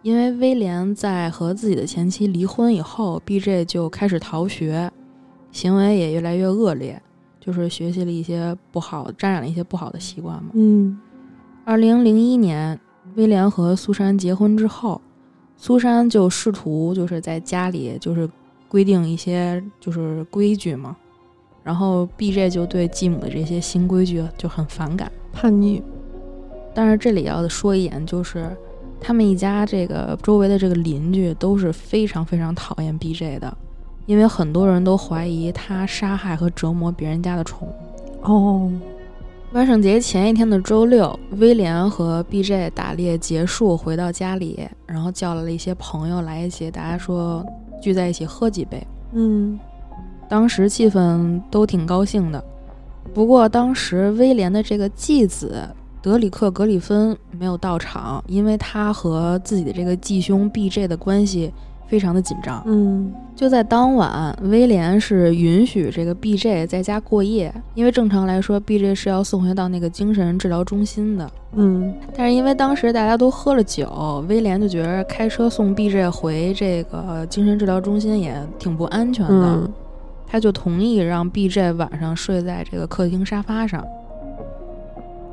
[0.00, 3.66] 因为威廉在和自己的前妻离婚以后，B.J.
[3.66, 4.90] 就开始逃学，
[5.52, 6.98] 行为也越来越恶劣，
[7.38, 10.50] 就是学习了一些不好，沾染了一些不好的习惯嘛。
[10.54, 10.98] 嗯
[11.64, 12.80] 二零零一年，
[13.18, 15.00] 威廉和苏珊结婚之后，
[15.56, 18.30] 苏珊就试图就是在家里就是
[18.68, 20.96] 规定一些就是规矩嘛，
[21.64, 25.10] 然后 B.J 就对继母的这些新规矩就很反感。
[25.32, 25.82] 叛逆。
[26.72, 28.56] 但是这里要说一点，就是
[29.00, 33.56] 他们一家这个周围的这个邻居都是非常非常讨厌 B.J 的，
[34.06, 37.72] 因为很多人都怀疑他杀害和折磨别人家的宠物。
[38.22, 38.70] 哦，
[39.52, 47.42] 万圣节前一天的周六，威廉和 B.J 打猎结束回到家里，然后叫来了一些朋友来一起，大家说
[47.80, 48.86] 聚在一起喝几杯。
[49.14, 49.58] 嗯
[50.28, 52.44] 当时气氛都挺高兴的。
[53.14, 55.66] 不过当时威廉的这个继子
[56.02, 61.50] 德里克·格里芬没有到场，因为他和自己的这个继兄 B.J 的关系
[61.88, 62.62] 非常的紧张。
[62.66, 71.30] 嗯就在当晚，威廉是允许这个 B.J 在家过夜，因为正常来说，B.J 是要送回到那个精神治疗中心的。
[71.54, 79.72] 嗯但是因为当时大家都喝了酒，威廉就觉得开车送 B.J 回这个精神治疗中心也挺不安全的，嗯
[80.30, 83.82] 他就同意让 B.J 晚上睡在这个客厅沙发上。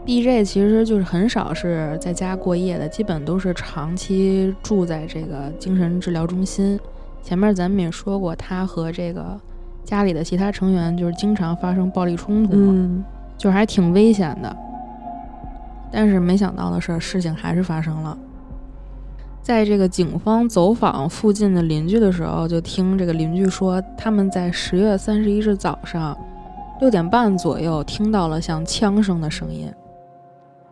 [0.06, 6.80] B.J 其实就是很少是在家过夜的，基本都是长期住在这个精神治疗中心。
[7.24, 9.40] 前面咱们也说过，他和这个
[9.84, 13.04] 家里的其他成员就是经常发生暴力冲突，嗯
[13.36, 14.56] 就是还挺危险的。
[15.92, 18.16] 但是没想到的是，事情还是发生了。
[19.42, 26.16] 在这个警方走访附近的邻居的时候，就听这个邻居说，他们在十月三十一日早上
[26.80, 29.68] 六点半左右听到了像枪声的声音。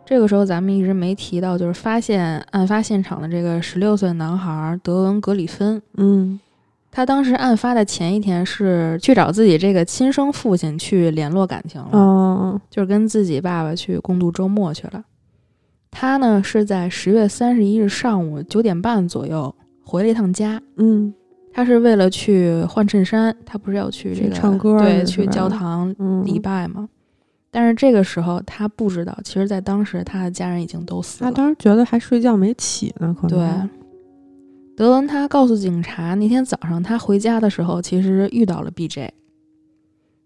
[0.06, 6.38] 这个时候，咱们一直没提到，就是发现案发现场的这个十六岁男孩德文·格里芬，嗯
[6.90, 11.88] 他当时案发的前一天是去找自己这个亲生父亲去联络感情了。
[11.98, 15.02] 哦就是跟自己爸爸去共度周末去了。
[15.90, 19.52] 他呢是在十月三十一日上午九点半左右
[19.84, 20.60] 回了一趟家。
[20.76, 21.12] 嗯
[21.52, 26.88] 他是为了去换衬衫，他不是要去这去个唱歌对，去教堂嗯，礼拜吗？
[27.56, 31.30] 但是这个时候他不知道，其实在当时他的家人已经都死了。
[31.30, 33.70] 他当时觉得还睡觉没起呢，可能对，
[34.76, 39.14] 德文他告诉警察，那天早上他回家的时候，其实遇到了 B.J。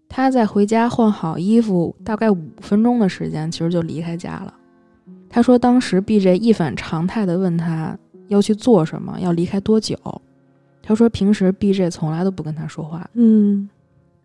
[0.07, 4.51] 他在回家换好衣服，大概五分钟的时间，其实就离开家了。
[5.29, 7.95] 他说，当时 B.J 一反常态的问他
[8.27, 9.95] 要去做什么，要离开多久。
[10.81, 13.07] 他说，平时 B.J 从来都不跟他说话。
[13.13, 13.69] 嗯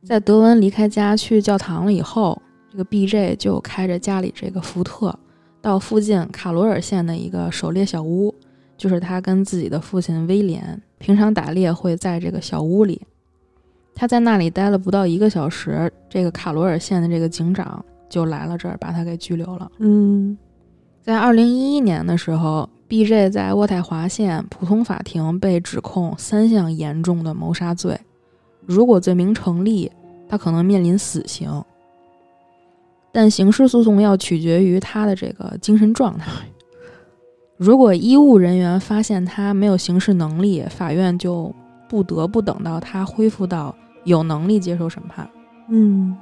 [0.03, 2.41] 在德文离开家去教堂了以后，
[2.75, 5.17] 这个 B.J 就开着家里这个福特，
[5.63, 8.35] 到附近卡罗尔县的一个狩猎小屋，
[8.77, 13.01] 就是他跟自己的父亲威廉平常打猎会在这个小屋里。
[13.95, 19.71] 他在那里待了不到一个小时，这个卡罗尔县的这个警长就来了这儿，把他给拘留了。
[19.79, 20.37] 嗯
[21.01, 27.97] 在二零一一年的时候，B.J 在渥太华县普通法庭被指控三项严重的谋杀罪，
[28.67, 29.93] 如果罪名成立，
[30.29, 31.63] 他可能面临死刑。
[33.15, 36.33] 但刑事诉讼要取决于他的这个精神状态。
[37.57, 41.55] 如果医务人员发现他没有刑事能力，法院就
[41.89, 43.73] 不得不等到他恢复到
[44.03, 45.31] 有能力接受审判。
[45.69, 46.17] 嗯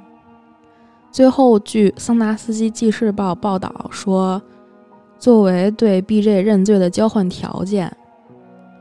[1.11, 4.39] 最后，据桑达斯基纪事报报道说，
[5.17, 6.41] 作为对 B.J.
[6.41, 7.91] 认罪的交换条件，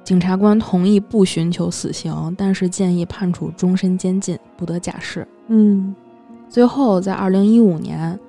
[0.05, 5.27] 检察官同意不寻求死刑，但是建议判处终身监禁，不得假释。
[5.49, 5.95] 嗯
[6.53, 8.21] 最后，在2015年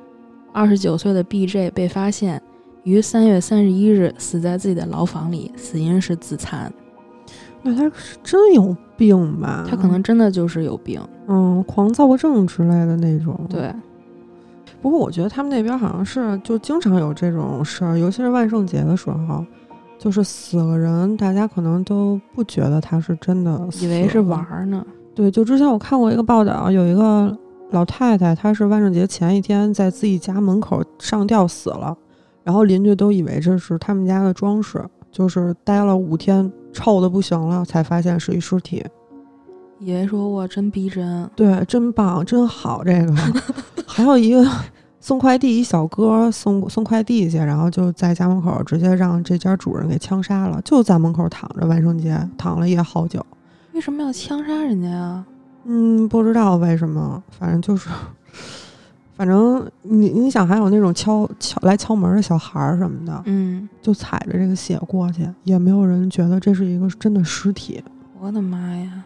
[0.53, 1.69] ，29岁的 B.J.
[1.71, 2.41] 被发现
[2.83, 6.71] 于3月31日死在自己的牢房里，死因是自残。
[7.61, 9.67] 那他是真有病吧？
[9.69, 11.01] 他可能真的就是有病。
[11.27, 13.69] 嗯狂躁症之类的那种。，对，
[14.81, 19.45] 不过我觉得他们那边好像是就经常有这种事儿，尤其是万圣节的时候，
[19.99, 24.85] 就是死了人，大家可能都不觉得他是真的死，以为是玩儿呢。
[25.13, 27.37] 对，就之前我看过一个报道，有一个
[27.73, 31.97] 老太太，她是万圣节前一天在自己家门口上吊死了，
[32.43, 38.85] 然后邻居都以为这是他们家的装饰，就是待了五天臭的不行了，才发现是一尸体。
[39.79, 43.13] 以为说我真逼真，对，真棒，真好，这个
[43.85, 44.47] 还有一个
[44.99, 53.25] 送快递一小哥送送快递去，然后就在家门口直接让这家主人给枪杀了，就在门口躺着，万圣节躺了也好久。
[53.73, 55.25] 为什么要枪杀人家呀？
[55.65, 57.89] 嗯，不知道为什么，反正就是，
[59.15, 67.83] 反正你你想，还有那种敲敲来敲门的小孩儿什么的，嗯，就踩着这个血过去，也没有人觉得这是一个真的尸体。
[68.19, 69.03] 我的妈呀！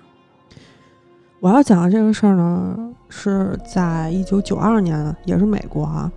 [1.40, 2.76] 我要讲的这个事儿呢，
[3.10, 6.12] 是在一九九二年，也是美国啊，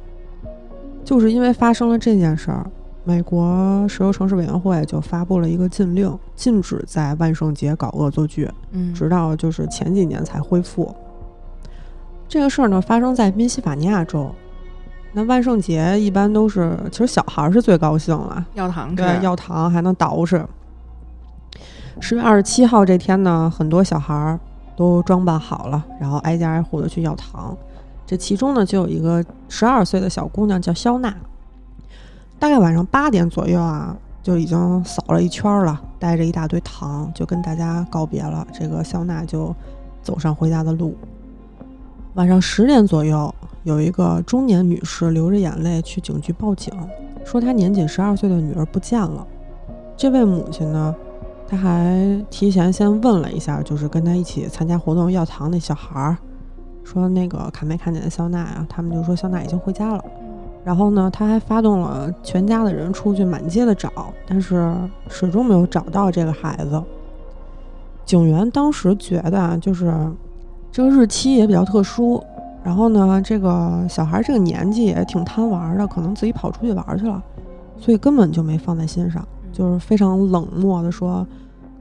[1.05, 2.67] 就是因为发生了这件事儿，
[3.11, 8.49] 美国石油城市委员会就发布了一个禁令，禁止在万圣节搞恶作剧。
[8.71, 10.95] 嗯，直到就是前几年才恢复。
[12.29, 14.33] 这个事儿呢，发生在宾夕法尼亚州。
[15.13, 20.45] 那万圣节一般都是，其实小孩儿是最高兴了，要糖，对，要糖还能捯饬。
[21.99, 24.39] 十月二十七号这天呢，很多小孩儿
[24.77, 27.57] 都装扮好了，然后挨家挨户的去要糖。
[28.07, 31.13] 这其中呢，就有一个十二岁的小姑娘叫肖娜。
[32.41, 38.47] 大概晚上八点左右啊，就已经扫了一圈了，带着一大堆糖就跟大家告别了。
[38.51, 39.55] 这个肖娜就
[40.03, 40.97] 走上回家的路。
[42.15, 46.73] 晚上十点左右，有一个中年女士流着眼泪去警局报警，
[47.27, 49.25] 说她年仅十二岁的女儿不见了。
[49.95, 50.95] 这位母亲呢，
[51.47, 56.17] 她还提前先问了一下，就是跟她一起参加活动要糖那小孩儿，
[56.83, 58.67] 说那个看没看见肖娜啊？
[58.67, 60.03] 他们就说肖娜已经回家了。
[60.63, 63.91] 然后呢，他还发动了全家的人出去满街的找，
[64.27, 64.75] 但是
[65.09, 66.83] 始终没有找到这个孩子。
[68.05, 69.93] 警员当时觉得啊，就是
[70.71, 72.23] 这个日期也比较特殊，
[72.63, 77.23] 然后呢，这个小孩这个年纪也挺贪玩的，可能自己跑出去玩去了，
[77.79, 81.27] 所以根本就没放在心上，就是非常冷漠的说，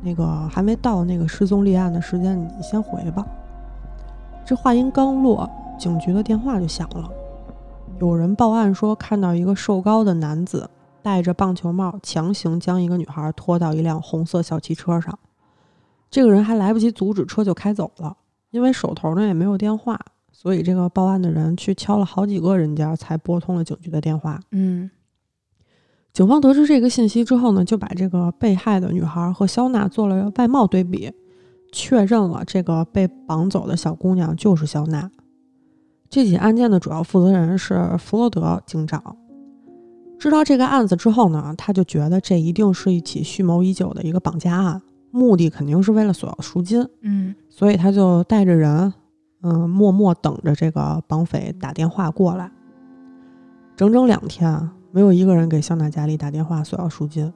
[0.01, 3.25] 那个还没到那个失踪立案的时间，你先回吧。
[4.45, 7.09] 这话音刚落，警局的电话就响了。
[7.99, 10.69] 有人报案说看到一个瘦高的男子
[11.01, 15.17] 戴着棒球帽，强行将一个女孩拖到一辆红色小汽车上。
[16.09, 18.15] 这个人还来不及阻止，车就开走了。
[18.51, 19.99] 因为手头呢也没有电话，
[20.31, 24.39] 所以这个报案的人去敲了好几个人家，才拨通了警局的电话。
[24.51, 24.89] 嗯
[26.11, 31.11] 警方得知这个信息之后呢，就把这个被害的女孩和肖娜做了外貌对比，
[31.71, 35.11] 确认了这个被绑走的小姑娘就是肖娜。
[36.09, 39.15] 这起案件的主要负责人是弗洛德警长。
[40.17, 48.93] 知道这个案子之后呢，他就觉得这一定是一起蓄谋已久的一个绑架案，目的肯定是为了索要赎金，嗯所以他就带着人，
[49.43, 52.51] 嗯，默默等着这个绑匪打电话过来。
[53.77, 57.31] 整整两天啊，没有一个人给肖娜家里打电话索要赎金，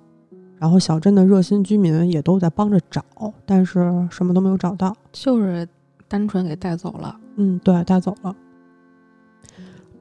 [0.58, 3.02] 然后小镇的热心居民也都在帮着找，
[3.46, 4.94] 但是什么都没有找到。
[5.14, 5.66] 就是
[6.10, 7.16] 单纯给带走了。
[7.38, 8.36] 嗯，对，带走了。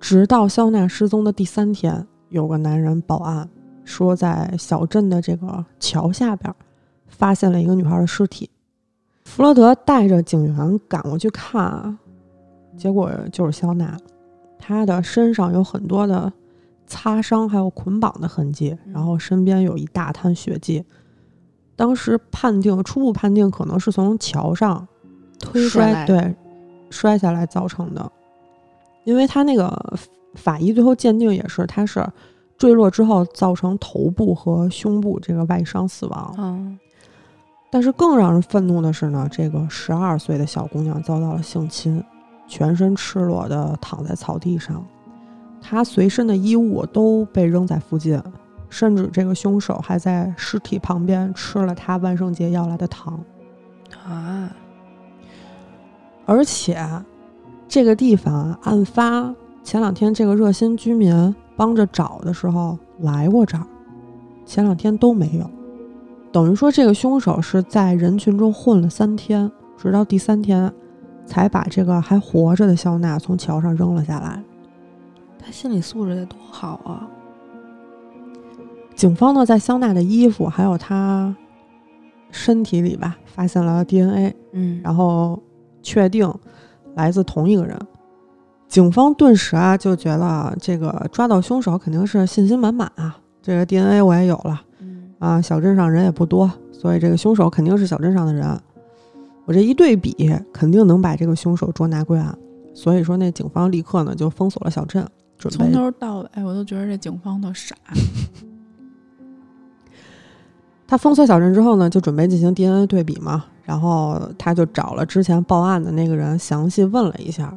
[0.03, 3.49] 直到肖娜失踪的第三天，有个男人报案
[3.85, 6.53] 说，在小镇的这个桥下边
[7.07, 8.51] 发现了一个女孩的尸体。
[9.25, 11.97] 弗洛德带着警员赶过去看啊，
[12.77, 13.97] 结果就是肖娜，
[14.59, 16.31] 她的身上有很多的
[16.85, 20.85] 擦伤，还有捆绑的痕迹，然后身边有一大滩血迹。
[21.77, 24.87] 当时判定，初步判定可能是从桥上
[25.39, 26.35] 推，，摔对
[26.91, 28.13] 摔下来造成的，
[29.05, 29.99] 因为他那个
[30.35, 32.07] 法医最后鉴定也是，他是
[32.57, 36.35] 坠落之后造成头部和胸部这个外伤死亡。
[36.39, 36.79] 嗯
[37.75, 42.05] 但是更让人愤怒的是呢，这个十二岁的小姑娘遭到了性侵，
[42.47, 44.85] 全身赤裸的躺在草地上，
[45.59, 48.23] 她随身的衣物都被扔在附近，
[48.69, 53.19] 甚至这个凶手还在尸体旁边吃了她万圣节要来的糖。
[54.05, 54.55] 啊，
[56.27, 56.79] 而且，
[57.73, 63.66] 这个地方啊案发前两天，这个热心居民帮着找的时候来过这儿，
[64.45, 65.51] 前两天都没有。
[66.31, 70.70] 等于说，这个凶手是在人群中混了三天，直到第三天
[71.25, 74.45] 才把这个还活着的肖娜从桥上扔了下来。
[75.39, 77.09] 他心理素质得多好啊！
[78.95, 81.35] 警方呢，在肖娜的衣服还有她
[82.31, 85.43] 身体里吧，发现了 DNA，嗯，然后
[85.83, 86.31] 确定
[86.95, 87.78] 来自同一个人。
[88.68, 98.59] 警方顿时啊就觉得这个抓到凶手肯定是信心满满啊，这个 DNA 我也有了嗯啊，小镇上人也不多，所以这个凶手肯定是小镇上的人。
[99.45, 102.34] 我这一对比，肯定能把这个凶手捉拿归案。
[102.74, 107.76] 所以说，那警方立刻呢就封锁了小镇，准备从头到尾我都觉得这警方特傻。
[110.86, 113.45] 他封锁小镇之后呢，就准备进行 DNA 对比嘛。
[113.65, 117.57] 然后他就找了之前报案的那个人，详细问了一下，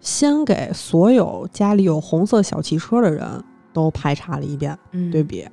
[0.00, 3.26] 先给所有家里有红色小汽车的人
[3.72, 5.46] 都排查了一遍嗯，对比，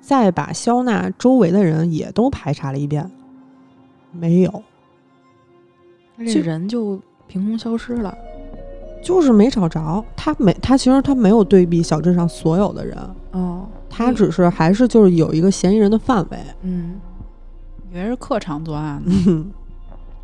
[0.00, 3.10] 再把肖娜周围的人也都排查了一遍，
[4.12, 4.62] 没有，
[6.18, 8.16] 这人就凭空消失了。
[9.02, 10.04] 就是没找着。
[10.16, 12.98] 他没，他其实他没有对比小镇上所有的人，
[13.30, 16.38] 哦，他只是还是就是有一个嫌疑人的范围。
[16.62, 16.98] 嗯
[17.96, 19.12] 以为是客场作案呢。
[19.26, 19.50] 嗯，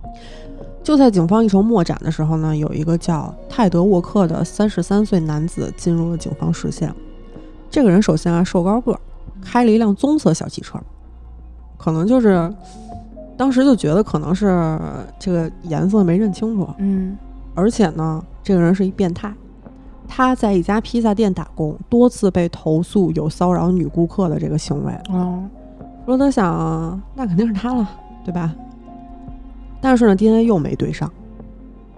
[0.85, 6.95] 就在警方一筹莫展的时候呢，有一个叫泰德沃克的三十三岁男子进入了警方视线。
[7.71, 9.01] 这个人首先啊瘦高个儿，
[9.43, 10.79] 开了一辆棕色小汽车，
[11.79, 12.53] 可能就是
[13.37, 14.79] 当时就觉得可能是
[15.19, 17.17] 这个颜色没认清楚，嗯
[17.55, 19.33] 而且呢，这个人是一变态。
[20.09, 24.93] 他在一家披萨店打工，多次被投诉有骚扰女顾客的这个行为。
[25.09, 25.43] 哦，
[26.07, 27.89] 罗德想，那肯定是他了，
[28.25, 28.55] 对吧？
[29.81, 31.11] 但是呢，DNA 又没对上，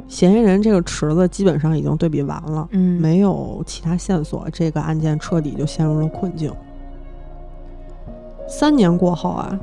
[0.06, 6.52] 嫌疑人这个池子基本上已经对比完了，嗯，没有其他线索，这个案件彻底就陷入了困境。
[8.46, 9.58] 三年过后啊，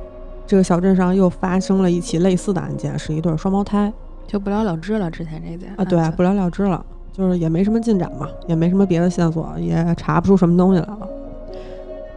[0.47, 3.93] 这个小镇上又发生了一起类似的案件，是一对双胞胎
[4.25, 5.09] 就不了了之了。
[5.09, 11.07] 之前这件啊，对，不了了之了，就是也没什么进展嘛，也没什么别的线索，也查不出什么东西来了。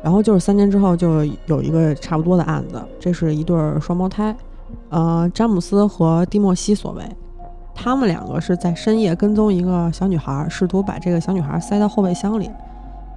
[0.05, 4.37] 然后就是三年之后，就有一个差不多的案子，这是一对儿双胞胎，
[4.91, 7.03] 呃，詹姆斯和蒂莫西所为，
[7.75, 12.51] 他们两个是在深夜跟踪一个小女孩，试图把这个小女孩塞到后备箱里，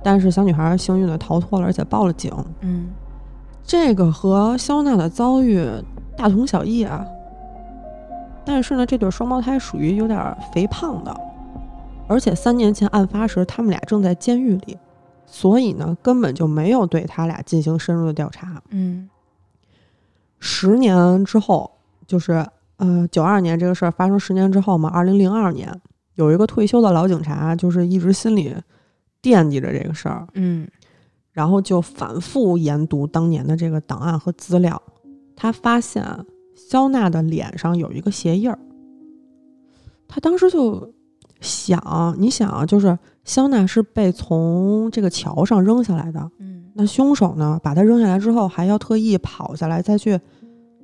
[0.01, 2.31] 但是小女孩幸运的逃脱了，而且报了警。
[2.61, 2.87] 嗯
[3.65, 5.61] 这个和肖娜的遭遇
[6.15, 7.05] 大同小异啊。
[8.45, 11.13] 但是呢，这对双胞胎属于有点肥胖的，
[12.07, 14.77] 而且三年前案发时他们俩正在监狱里，
[15.27, 18.63] 所以呢根本就没有对他俩进行深入的调查。
[18.69, 19.07] 嗯
[20.39, 21.69] 十年之后，
[22.07, 22.45] 就是
[22.77, 25.69] 呃九二年这个事儿发生十年之后嘛，二零零二年
[26.15, 28.55] 有一个退休的老警察，就是一直心里
[29.21, 30.67] 惦记着这个事儿，嗯
[31.31, 34.81] 然后就反复研读当年的这个档案和资料，
[35.35, 36.03] 他发现
[36.55, 38.57] 肖娜的脸上有一个鞋印儿。
[40.07, 40.93] 他当时就
[41.41, 42.97] 想，你想啊，就是
[43.27, 50.19] 肖娜是被从这个桥上扔下来的，嗯，那凶手呢，把她扔下来之后，还要特意跑下来，再去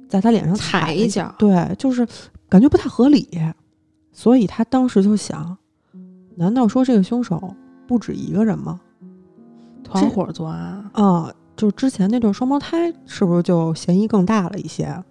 [0.08, 2.06] 在她脸上踩一一脚对，就是
[2.48, 3.28] 感觉不太合理。
[4.12, 5.58] 所以他当时就想，
[6.36, 7.56] 难道说这个凶手
[7.88, 8.80] 不止一个人吗？
[9.84, 10.88] 团伙作案。
[10.92, 15.04] 啊，就之前那对双胞胎是不是就嫌疑更大了一些？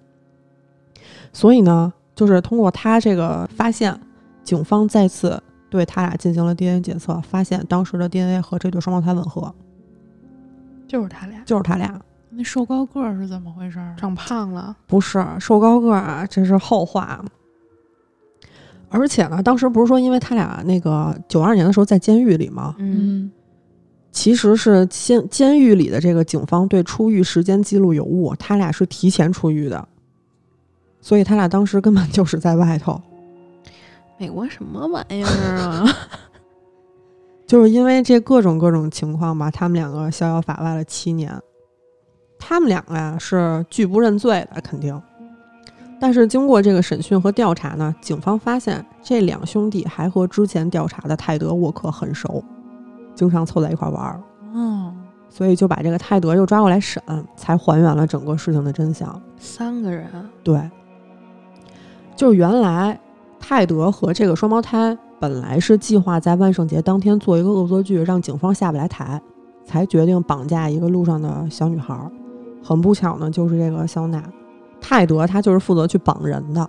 [1.32, 3.98] 所以呢，就是通过他这个发现，
[4.44, 5.42] 警方再次
[5.72, 9.50] 对他俩进行了 DNA 检测，发现当时的 DNA 和这对双胞胎吻合，
[10.86, 11.98] 就是他俩就是他俩。
[12.28, 13.94] 那瘦高个儿是怎么回事儿？
[13.96, 14.76] 长胖了。
[14.86, 17.24] 不是瘦高个儿啊，这是后话。
[18.90, 22.76] 而且呢，当时不是说因为他俩那个九二年的时候在监狱里吗？
[22.78, 23.30] 嗯
[24.10, 29.88] 其实是监监狱里的这个警方对出狱时间记录有误，他俩是提前出狱的，
[31.00, 33.00] 所以他俩当时根本就是在外头，
[34.22, 35.84] 美国什么玩意儿啊？
[37.44, 41.36] 就是因为这各种各种情况吧，他们两个逍遥法外了七年。
[42.38, 45.02] 他们两个呀是拒不认罪的，肯定。
[46.00, 52.44] 但是经过这个审讯和调查呢，警方发现这两兄弟还和之前调查的泰德沃克很熟，
[53.16, 54.22] 经常凑在一块玩儿，
[54.54, 54.96] 嗯，
[55.28, 57.02] 所以就把这个泰德又抓过来审，
[57.36, 59.20] 才还原了整个事情的真相。
[59.36, 60.06] 三个人。
[60.44, 60.70] 对，
[62.14, 63.00] 就是原来
[63.42, 69.20] 泰德和这个双胞胎本来是计划在万圣节当天做一个恶作剧，让警方下不来台，
[69.64, 71.94] 才决定绑架一个路上的小女孩。
[72.62, 74.22] 很不巧呢，就是这个肖娜，
[74.80, 76.66] 泰德他就是负责去绑人的，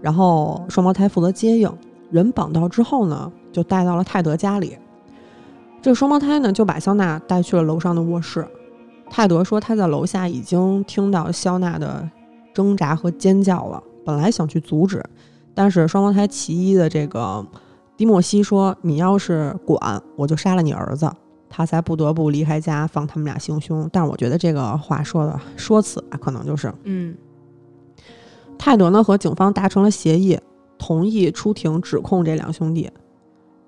[0.00, 1.70] 然后双胞胎负责接应。
[2.10, 4.76] 人绑到之后呢，就带到了泰德家里。
[5.82, 8.44] 这个双胞胎呢，就把肖娜带去了楼上的卧室。
[9.10, 12.08] 泰德说他在楼下已经听到肖娜的
[12.54, 15.04] 挣扎和尖叫了，本来想去阻止，
[15.58, 17.44] 但是双胞胎其一的这个
[17.96, 21.10] 迪莫西说：“你要是管，我就杀了你儿子。”
[21.50, 23.90] 他才不得不离开家，放他们俩行凶。
[23.92, 27.12] 但是我觉得这个话说的说辞啊，可能就是嗯
[28.56, 30.38] 泰德呢和警方达成了协议，
[30.78, 32.88] 同意出庭指控这两兄弟。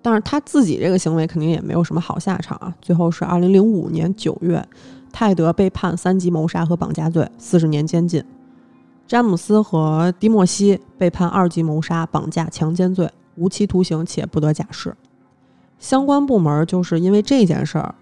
[0.01, 2.73] 但是他自己这个行为肯定也没有什么好下场啊。
[2.81, 4.65] 最后是二零零五年九月。
[5.13, 8.23] 泰德被判三级谋杀和绑架罪，四十年监禁；
[9.11, 14.95] 詹姆斯和迪莫西被判二级谋杀、绑架、强奸罪，无期徒刑且不得假释。
[15.81, 17.93] 相关部门就是因为这件事儿，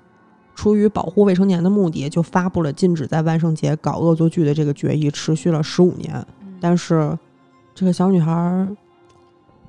[0.54, 6.22] 出于保护未成年的目的，就发布了禁止在万圣节搞恶作剧的这个决议，持续了十五年。
[6.61, 7.18] 但是，
[7.74, 8.68] 这个小女孩儿，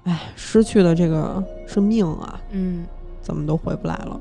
[0.03, 2.85] 哎，失去的这个是命啊，嗯。
[3.21, 4.19] 怎么都回不来了。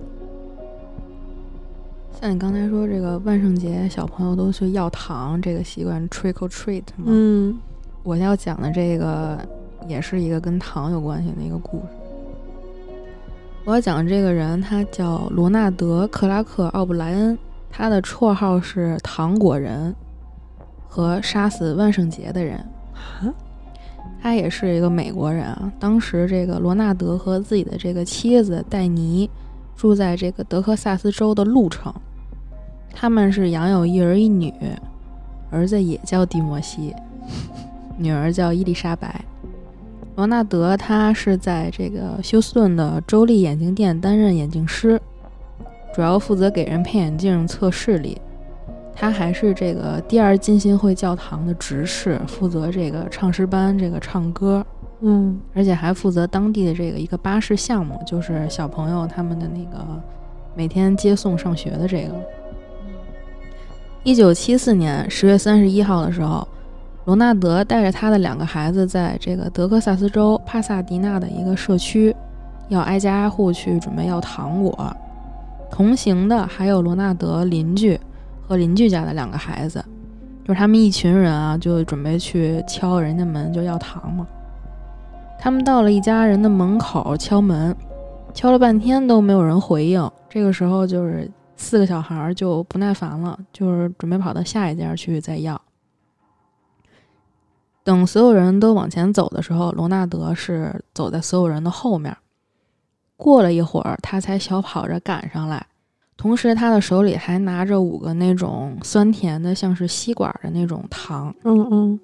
[2.20, 7.04] 像你刚才说这个万圣节小朋友都去要糖这个习惯 trick or treat 吗？
[7.06, 7.56] 嗯，
[8.02, 9.38] 我要讲的这个
[9.86, 11.84] 也是一个跟糖有关系的一个故事。
[13.64, 17.38] 我要讲的这个人他叫罗纳德·克拉克·奥布莱恩，
[17.70, 19.94] 他的绰号是糖果人
[20.88, 22.58] 和杀死万圣节的人。
[24.20, 25.72] 他也是一个美国人啊。
[25.78, 29.30] 当时这个罗纳德和自己的这个妻子戴尼
[29.76, 31.94] 住在这个德克萨斯州的鹿城。
[33.00, 34.52] 他们是养有一儿一女，
[35.52, 36.92] 儿子也叫蒂莫西，
[37.96, 39.24] 女儿叫伊丽莎白。
[40.16, 45.00] 罗纳德他是在这个休斯顿的州立眼镜店担任眼镜师，
[45.94, 48.20] 主要负责给人配眼镜、测视力。
[48.96, 54.66] 他还是这个第二浸信会教堂的执事，负责这个唱诗班这个唱歌，
[55.02, 59.86] 嗯，而且还负责当地的这个一个巴士项目，就是小朋友他们的那个
[60.56, 62.12] 每天接送上学的这个。
[64.04, 66.46] 一九七四年十月三十一号的时候，
[67.04, 72.14] 罗纳德带着他的两个孩子，在这个德克萨斯州帕萨迪纳的一个社区，
[72.68, 74.96] 要挨家挨户去准备要糖果。
[75.70, 78.00] 同行的还有罗纳德邻居
[78.46, 79.84] 和邻居家的两个孩子，
[80.46, 84.26] 就是他们一群人啊，就准备去敲人家门，就要糖嘛。
[85.38, 87.76] 他们到了一家人的门口敲门，
[88.32, 90.10] 敲了半天都没有人回应。
[90.30, 91.30] 这个时候就是。
[91.58, 95.60] 四个小孩就不耐烦了，就是准备跑到下一家去再要。
[97.82, 102.16] 等所有人都往前走的时候，罗纳德是走在所有人的后面。
[103.16, 105.66] 过了一会儿，他才小跑着赶上来，
[106.16, 111.34] 同时他的手里还拿着五个那种酸甜的，像是吸管的那种糖。
[111.42, 112.00] 嗯嗯，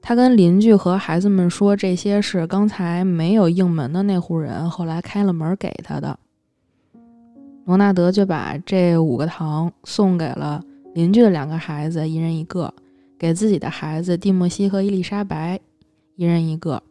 [0.00, 6.18] 他跟邻居和孩子们说，这些是刚才没有应门的那户人后来开了门给他的。
[7.68, 10.64] 罗纳德就把这五个糖送给了
[10.94, 12.66] 邻居的两个孩子，一人一个；
[13.18, 15.60] 给自己的孩子蒂莫西和伊丽莎白，
[16.16, 16.82] 一人一个。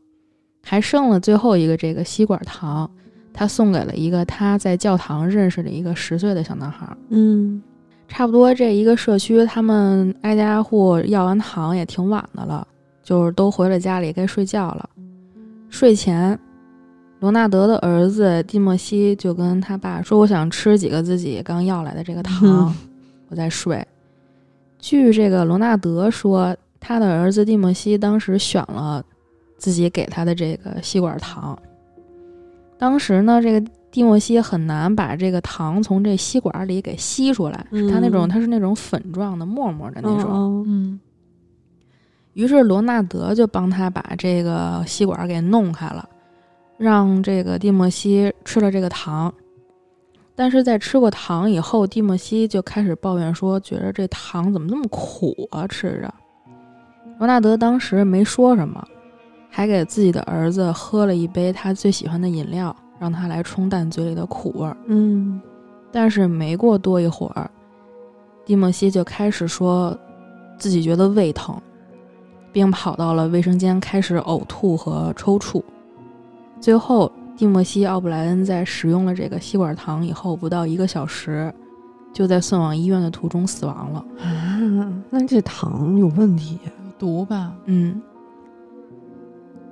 [0.64, 2.88] 还剩了最后一个这个吸管糖，
[3.34, 6.88] 他送给了一个他在教堂认识的一个十岁的小男孩。
[7.10, 7.60] 嗯，
[8.08, 12.68] 差不多这一个社区，他们挨家挨户要完糖也挺晚的了，
[13.02, 14.88] 就是都回了家里该睡觉了。
[15.72, 16.40] 睡前。
[17.20, 22.76] 罗纳德的儿子蒂莫西就跟他爸说：“我想吃几个自己刚要来的这个糖，
[23.30, 23.86] 我再睡。”
[24.78, 29.04] 据这个罗纳德说，他的儿子蒂莫西当时选了
[29.58, 31.58] 自己给他的这个吸管糖。
[32.78, 40.64] 当时呢，这个蒂莫西很难把这个糖从这吸管里给吸出来，他那种他是那种粉状的沫沫的那种。
[40.68, 41.00] 嗯。
[42.34, 46.08] 于是罗纳德就帮他把这个吸管给弄开了。
[46.78, 49.34] 让这个蒂莫西吃了这个糖，
[50.36, 55.66] 但是在吃过糖以后，蒂莫西就开始抱怨说，觉得这糖怎么那么苦啊？
[55.68, 56.14] 吃着，
[57.18, 58.88] 罗纳德当时没说什么，
[59.50, 64.78] 还给自己的儿子喝了一杯他最喜欢的饮料，让他来冲淡嘴里的苦味儿。
[64.86, 65.42] 嗯，
[65.92, 67.50] 但是没过多一会儿，
[68.46, 69.98] 蒂莫西就开始说
[70.60, 71.60] 自己觉得胃疼，
[72.52, 75.64] 并跑到了卫生间开始呕吐和抽搐。
[76.60, 81.54] 最后，蒂莫西·奥布莱恩在使用了这个吸管糖以后，不到一个小时，
[82.12, 84.06] 就在送往医院的途中死亡了。
[84.20, 87.54] 啊， 那这糖有问题，有毒吧？
[87.66, 88.02] 嗯。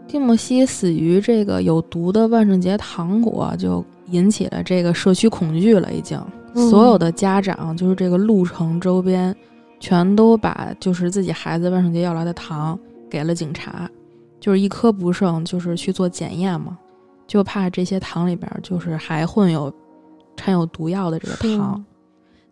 [0.07, 5.91] 蒂莫西死于这个有毒的万圣节糖果，就引起了这个社区恐惧了。
[5.91, 6.21] 已经，
[6.53, 9.36] 嗯所有的家长就是这个路程周边，
[9.79, 12.79] 全都把就是自己孩子万圣节要来的糖
[13.09, 13.89] 给了警察，
[14.46, 16.78] 就是一颗不剩，就是去做检验嘛，
[17.26, 19.74] 就怕这些糖里边就是还混有
[20.38, 21.84] 掺有毒药的这个糖。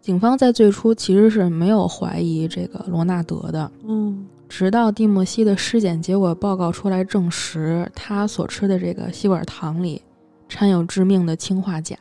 [0.02, 10.02] 警方在最初其实是没有怀疑这个罗纳德的，嗯直到蒂莫西的尸检结果报告出来证实，他所吃的这个吸管糖里
[10.50, 11.96] 掺有致命的氰化钾。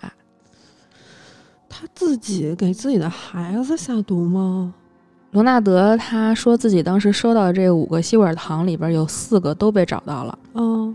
[1.68, 4.72] 他自己给自己的孩子下毒吗？
[5.32, 10.94] 罗纳德他说自己当时收到的这五个吸管糖里边有四个都被找到了，嗯，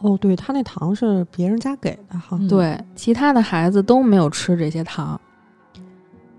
[0.00, 2.38] 哦，对他那糖是别人家给的哈。
[2.40, 5.20] 嗯对，其他的孩子都没有吃这些糖。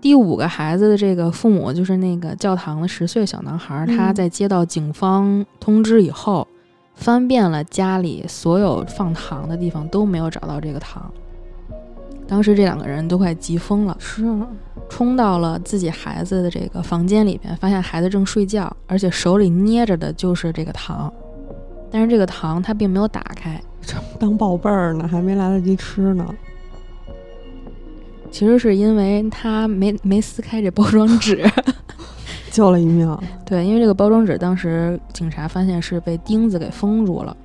[0.00, 6.48] 第五个孩子的这个父母就是那个教堂的十岁小男孩，他嗯在接到警方通知以后，
[6.94, 11.12] 翻遍了家里所有放糖的地方都没有找到这个糖。
[12.26, 14.24] 当时这两个人都快急疯了，是，
[14.88, 21.12] 冲到了自己孩子的这个房间里边，发现孩子正睡觉，而且手里捏着的就是这个糖，
[21.90, 23.60] 但是这个糖他并没有打开，
[24.18, 26.26] 当宝贝儿呢，还没来得及吃呢。
[28.30, 31.44] 其实是因为他没没撕开这包装纸。
[32.50, 33.16] 救了一命。
[33.44, 37.36] 对，因为这个包装纸当时警察发现是被钉子给封住了。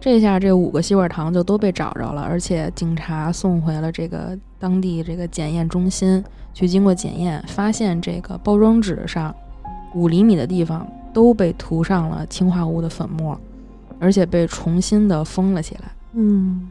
[0.00, 6.22] 这下这五个吸管糖就都被找着了，而且警察送回了这个当地这个检验中心
[6.54, 9.34] 去经过检验，发现这个包装纸上
[9.94, 13.38] 五厘米的地方都被涂上了氰化物的粉末，
[13.98, 15.90] 而且被重新的封了起来。
[16.12, 16.68] 嗯，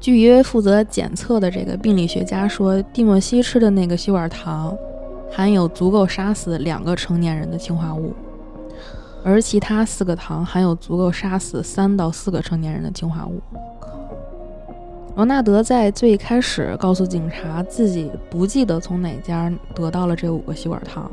[0.00, 4.74] 据一位负责检测的这个病理学家说，蒂莫西吃的那个吸管糖
[5.30, 8.14] 含有足够杀死两个成年人的氰化物，
[9.24, 13.40] 而其他四个糖含有足够杀死三到四个成年人的氰化物。
[15.14, 21.10] 罗纳德在最开始告诉警察自己不记得从哪家得到了这五个吸管糖，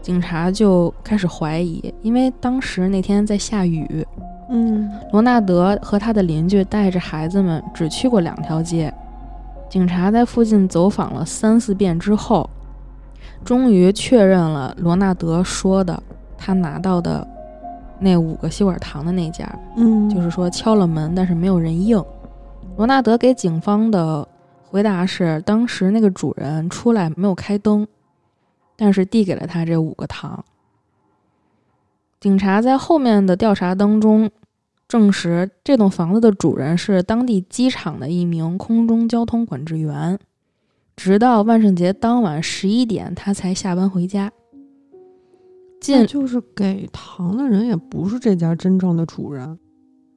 [0.00, 4.06] 警察就开始怀疑，因为当时那天在下雨，
[4.48, 8.92] 嗯，罗纳德和他的邻居带着孩子们只去过两条街，
[9.68, 12.48] 警察在附近走访了三四遍之后，
[13.44, 16.02] 终于确认了罗纳德说的
[16.38, 17.28] 他拿到的
[18.04, 21.96] 那五个吸管糖的那家，嗯，就是说敲了门，但是没有人应。
[22.76, 24.28] 罗纳德给警方的
[24.62, 27.88] 回答是，当时那个主人出来没有开灯，
[28.76, 30.44] 但是递给了他这五个糖。
[32.20, 34.30] 警察在后面的调查当中
[34.86, 40.18] 证实，这栋房子的主人是当地机场的一名空中交通管制员，
[40.94, 44.30] 直到万圣节当晚十一点，他才下班回家。
[45.88, 49.58] 那近就是给糖的人也不是这家真正的主人，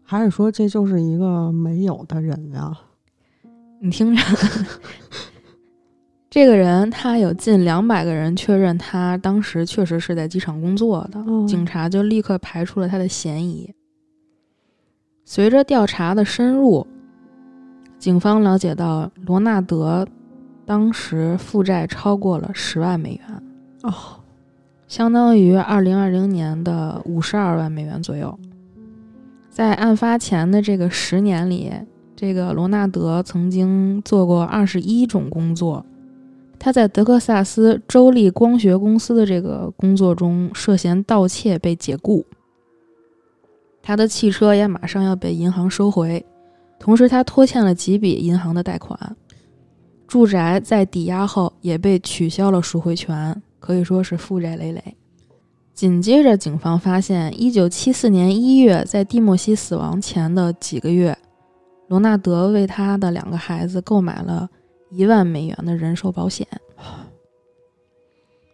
[0.03, 2.71] 还是说这就是一个没有的人呀？
[3.79, 4.21] 你听着，
[6.29, 13.73] 这个人他有近两百个人确认他当时确实是在机场工作的，嗯警察就立刻排除了他的嫌疑。
[15.25, 16.87] 随着调查的深入，
[17.99, 20.07] 警方了解到罗纳德
[20.65, 23.43] 当时负债超过了十万美元，
[23.83, 23.93] 哦，
[24.87, 28.37] 相当于二零二零年的五十二万美元左右。
[29.49, 31.71] 在案发前的这个十年里，
[32.15, 35.85] 这个罗纳德曾经做过二十一种工作。
[36.59, 42.25] 他在德克萨斯州立光学公司的这个工作中涉嫌盗窃被解雇，
[43.83, 46.25] 他的汽车也马上要被银行收回，
[46.79, 49.15] 同时他拖欠了几笔银行的贷款，
[50.07, 54.95] 住宅在抵押后也被取消了赎回权，可以说是负债累累。
[55.73, 61.15] 紧接着，警方发现，1974年1月，在蒂莫西死亡前的几个月，
[61.87, 64.49] 罗纳德为他的两个孩子购买了
[64.89, 66.47] 一万美元的人寿保险。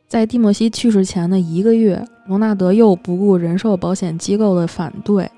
[0.05, 5.31] 在蒂莫西去世前的一个月，罗纳德又不顾人寿保险机构的反对，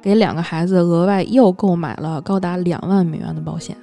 [0.00, 3.76] 给两个孩子额外又购买了高达两万美元的保险。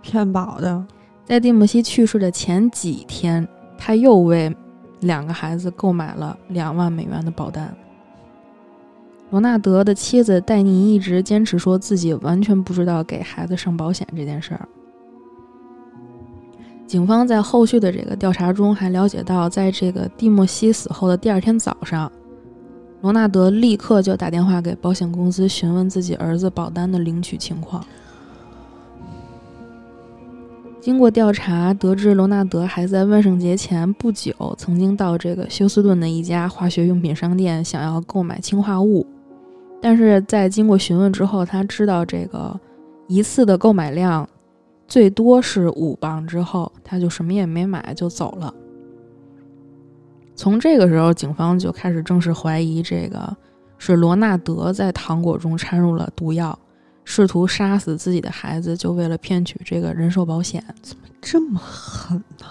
[0.00, 0.86] 骗保的，
[1.24, 3.46] 在蒂莫西去世的前几天，
[3.80, 4.54] 他又为
[5.00, 7.74] 两个孩子购买了两万美元的保单。
[9.30, 14.68] 罗纳德的妻子戴妮一直坚持说自己完全不知道给孩子上保险这件事儿。
[16.86, 22.10] 警方在后续的这个调查中还了解到，在这个蒂莫西死后的第二天早上，
[23.00, 27.82] 罗纳德立刻就打电话给保险公司询问自己儿子保单的领取情况。
[30.80, 39.06] 经过调查，得知罗纳德还在万圣节前不久曾经到这个休斯顿的一家化学用品商店，想要购买氰化物。
[39.82, 42.58] 但是在经过询问之后，他知道这个
[43.08, 44.26] 一次的购买量
[44.88, 48.52] 最多是五磅，之后他就什么也没买就走了。
[50.34, 53.36] 从这个时候，警方就开始正式怀疑这个
[53.76, 56.58] 是罗纳德在糖果中掺入了毒药。
[57.04, 62.46] 试图杀死自己的孩子，就为了骗取这个人寿保险，怎么这么狠呢？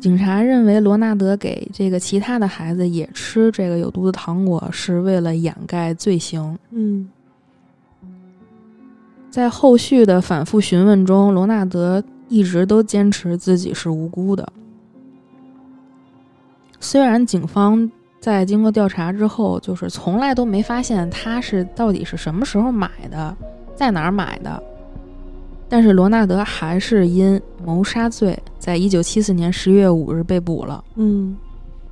[0.00, 6.58] 警察认为罗纳德给这个其他的孩子也吃这个有毒的糖果，是为了掩盖罪行。
[6.70, 7.08] 嗯，
[9.30, 14.52] 在后续的反复询问中，罗纳德一直都坚持自己是无辜的。
[16.80, 17.90] 虽然警方。
[18.24, 23.36] 在经过调查之后，就是从来都没发现他是到底是什么时候买的，
[23.74, 24.62] 在哪儿买的。
[25.68, 30.82] 但是罗纳德还是因谋杀罪，在一九七四年十月五日被捕了。
[30.94, 31.36] 嗯，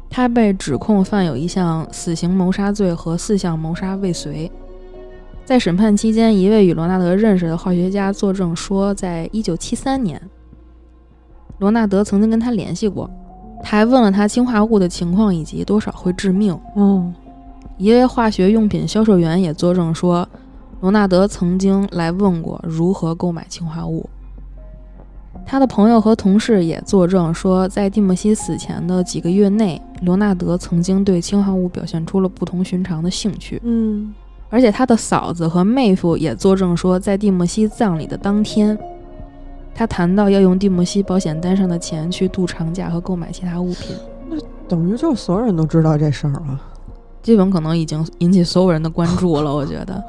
[0.09, 4.51] 他被指控犯有一项死刑谋杀罪和四项谋杀未遂。
[5.45, 10.19] 在审判期间，一位与罗纳德认识的化学家作证说，在一九七三年，
[11.59, 13.11] 罗纳德曾经跟他联系过。
[13.63, 16.59] 他还问了他氰化物的情况以及多少会致命。
[16.75, 17.11] 哦，
[17.79, 20.29] 一位化学用品销售员也作证说，
[20.81, 24.09] 罗纳德曾经来问过如何购买氰化物。
[25.45, 33.61] 他的朋友和同事也作证说，在蒂莫西死前的几个月内，罗纳德曾经对氰化物表现出了不同寻常的兴趣。
[33.65, 34.15] 嗯，
[34.51, 38.79] 而且他的嫂子和妹夫也作证说，在蒂莫西葬礼的当天。
[39.75, 43.97] 他谈到要用蒂姆西保险单上的钱去度长假和购买其他物品，
[44.29, 44.37] 那
[44.69, 46.61] 等于就是所有人都知道这事儿了。
[47.23, 49.55] 基本可能已经引起所有人的关注了。
[49.55, 50.03] 我觉得，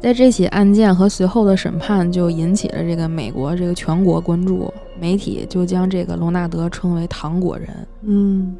[0.00, 7.68] 在这起案件和随后的审判就引起了这个美国这个全国关注，媒体就将这个罗纳德称为“糖果人”。
[8.02, 8.56] 嗯，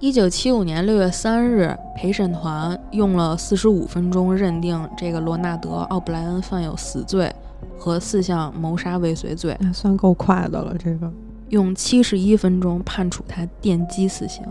[0.00, 7.32] 一九七五年六月三日，陪审团用了四十五分钟认定这个罗纳德·奥布莱恩犯有死罪。
[7.78, 10.76] 和四项谋杀未遂罪，那算够快的了。
[10.78, 11.12] 这个
[11.48, 14.44] 用七十一分钟判处他电击死刑。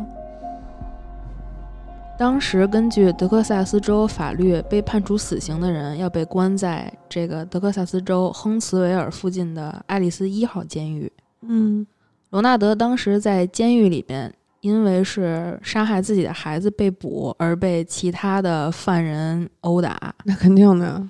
[2.20, 11.12] 当时根据德克萨斯州法律，被判处死刑的人要被关在这个德克萨斯州亨茨维尔附近的爱丽丝一号监狱。
[11.42, 11.88] 嗯，
[12.30, 20.14] 罗纳德当时在监狱里边，因为是杀害自己的孩子被捕，而被其他的犯人殴打。
[20.24, 21.02] 那肯定的。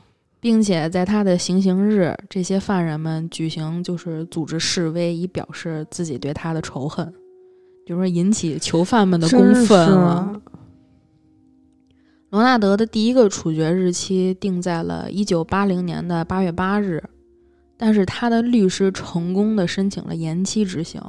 [0.41, 7.13] 并且在他的行刑日，这些犯人们举行就是组织示威，以表示自己对他的仇恨，
[7.85, 10.41] 就是引起囚犯们的公愤了。
[12.31, 17.03] 罗纳德的第一个处决日期定在了一九八零年的八月八日，
[17.77, 20.99] 但是他的律师成功的申请了延期执行。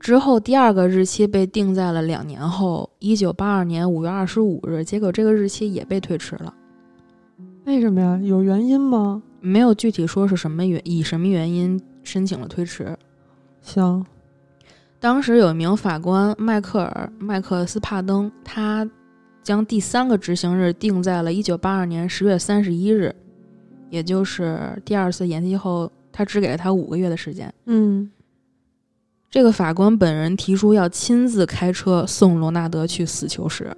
[0.00, 6.52] 之后，第二个日期被定在了两年后，一九八二年五月二十五日，结果这个日期也被推迟了。
[7.64, 8.18] 为什么呀？
[8.22, 9.22] 有原因吗？
[9.40, 12.96] 没有具体说是什么原以什么原因申请了推迟。
[13.60, 14.04] 行，
[14.98, 18.88] 当时有一名法官迈克尔·麦克斯帕登，他
[19.44, 23.14] 将第三个执行日定在了一九八二年十月三十一日，
[23.90, 27.52] 也就是第二次延期后，他只给了他五个月的时间。
[27.66, 28.10] 嗯，
[29.30, 33.72] 这个法官本人提出要亲自开车送罗纳德去死囚室。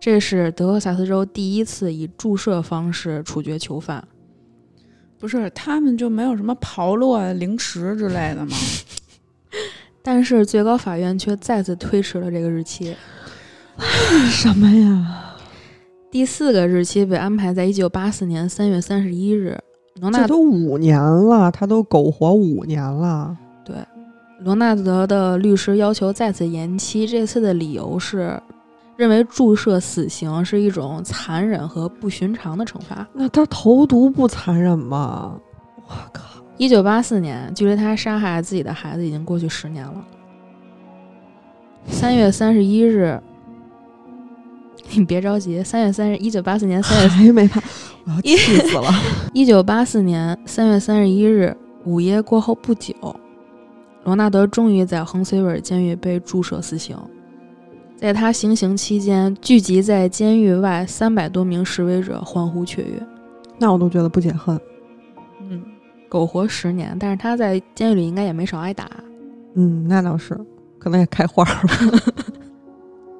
[0.00, 4.02] 这是德克萨斯州第一次以注射方式处决囚犯，
[5.18, 8.56] 不是他们就没有什么刨落、零食之类的吗？
[10.02, 12.96] 但是最高法院却再次推迟了这个日期。
[13.76, 15.36] 为什么呀？
[16.10, 19.58] 第四个日期被安排在一九八四年三月三十一日。
[20.00, 23.36] 罗纳这都五年了，他都苟活五年了。
[23.62, 23.76] 对，
[24.40, 28.40] 罗纳德的律师要求再次延期，这次的理由是。
[29.00, 33.08] 认为注射死刑是一种残忍和不寻常的惩罚。
[33.14, 35.40] 那他投毒不残忍吗？
[35.86, 36.22] 我靠！
[36.58, 40.04] 一九八四年，距离他杀害自己的孩子已经过去十年了。
[41.86, 43.18] 三月三十一日，
[44.90, 45.64] 你别着急。
[45.64, 47.62] 三月三日，一九八四年三月，还没判，
[48.04, 48.92] 我要气死了。
[49.32, 52.94] 一九八四年三月三十一日午夜过后不久，
[54.04, 56.94] 罗纳德终于在亨斯维尔监狱被注射死刑。
[58.00, 62.98] 在他行刑期间，聚集在监狱外三百多名示威者欢呼雀跃。
[63.58, 64.58] 那我都觉得不解恨。
[65.42, 65.62] 嗯，
[66.08, 68.88] 苟活十年，但是他在监狱里应该也没少挨打。
[69.52, 70.34] 嗯，那倒是，
[70.78, 71.60] 可能也开花了。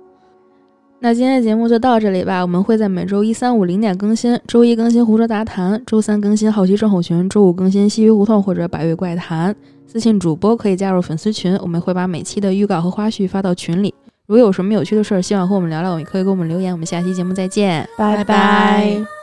[0.98, 2.40] 那今天的节目就到这里吧。
[2.40, 9.52] 我们会在每周一、三、五零点更新，周一更新《胡说杂谈》，周三更新《好奇症候群》，周五更新《西域胡同》或者《百味怪谈》。
[9.86, 13.92] 私信主播可以加入粉丝群，我们会把每期的预告和花絮发到群里。
[14.30, 16.72] 如果有什么有趣的事儿希望和我们聊聊也可以给我们留言。
[16.72, 17.88] 我们下期节目再见。
[17.98, 19.19] 拜拜。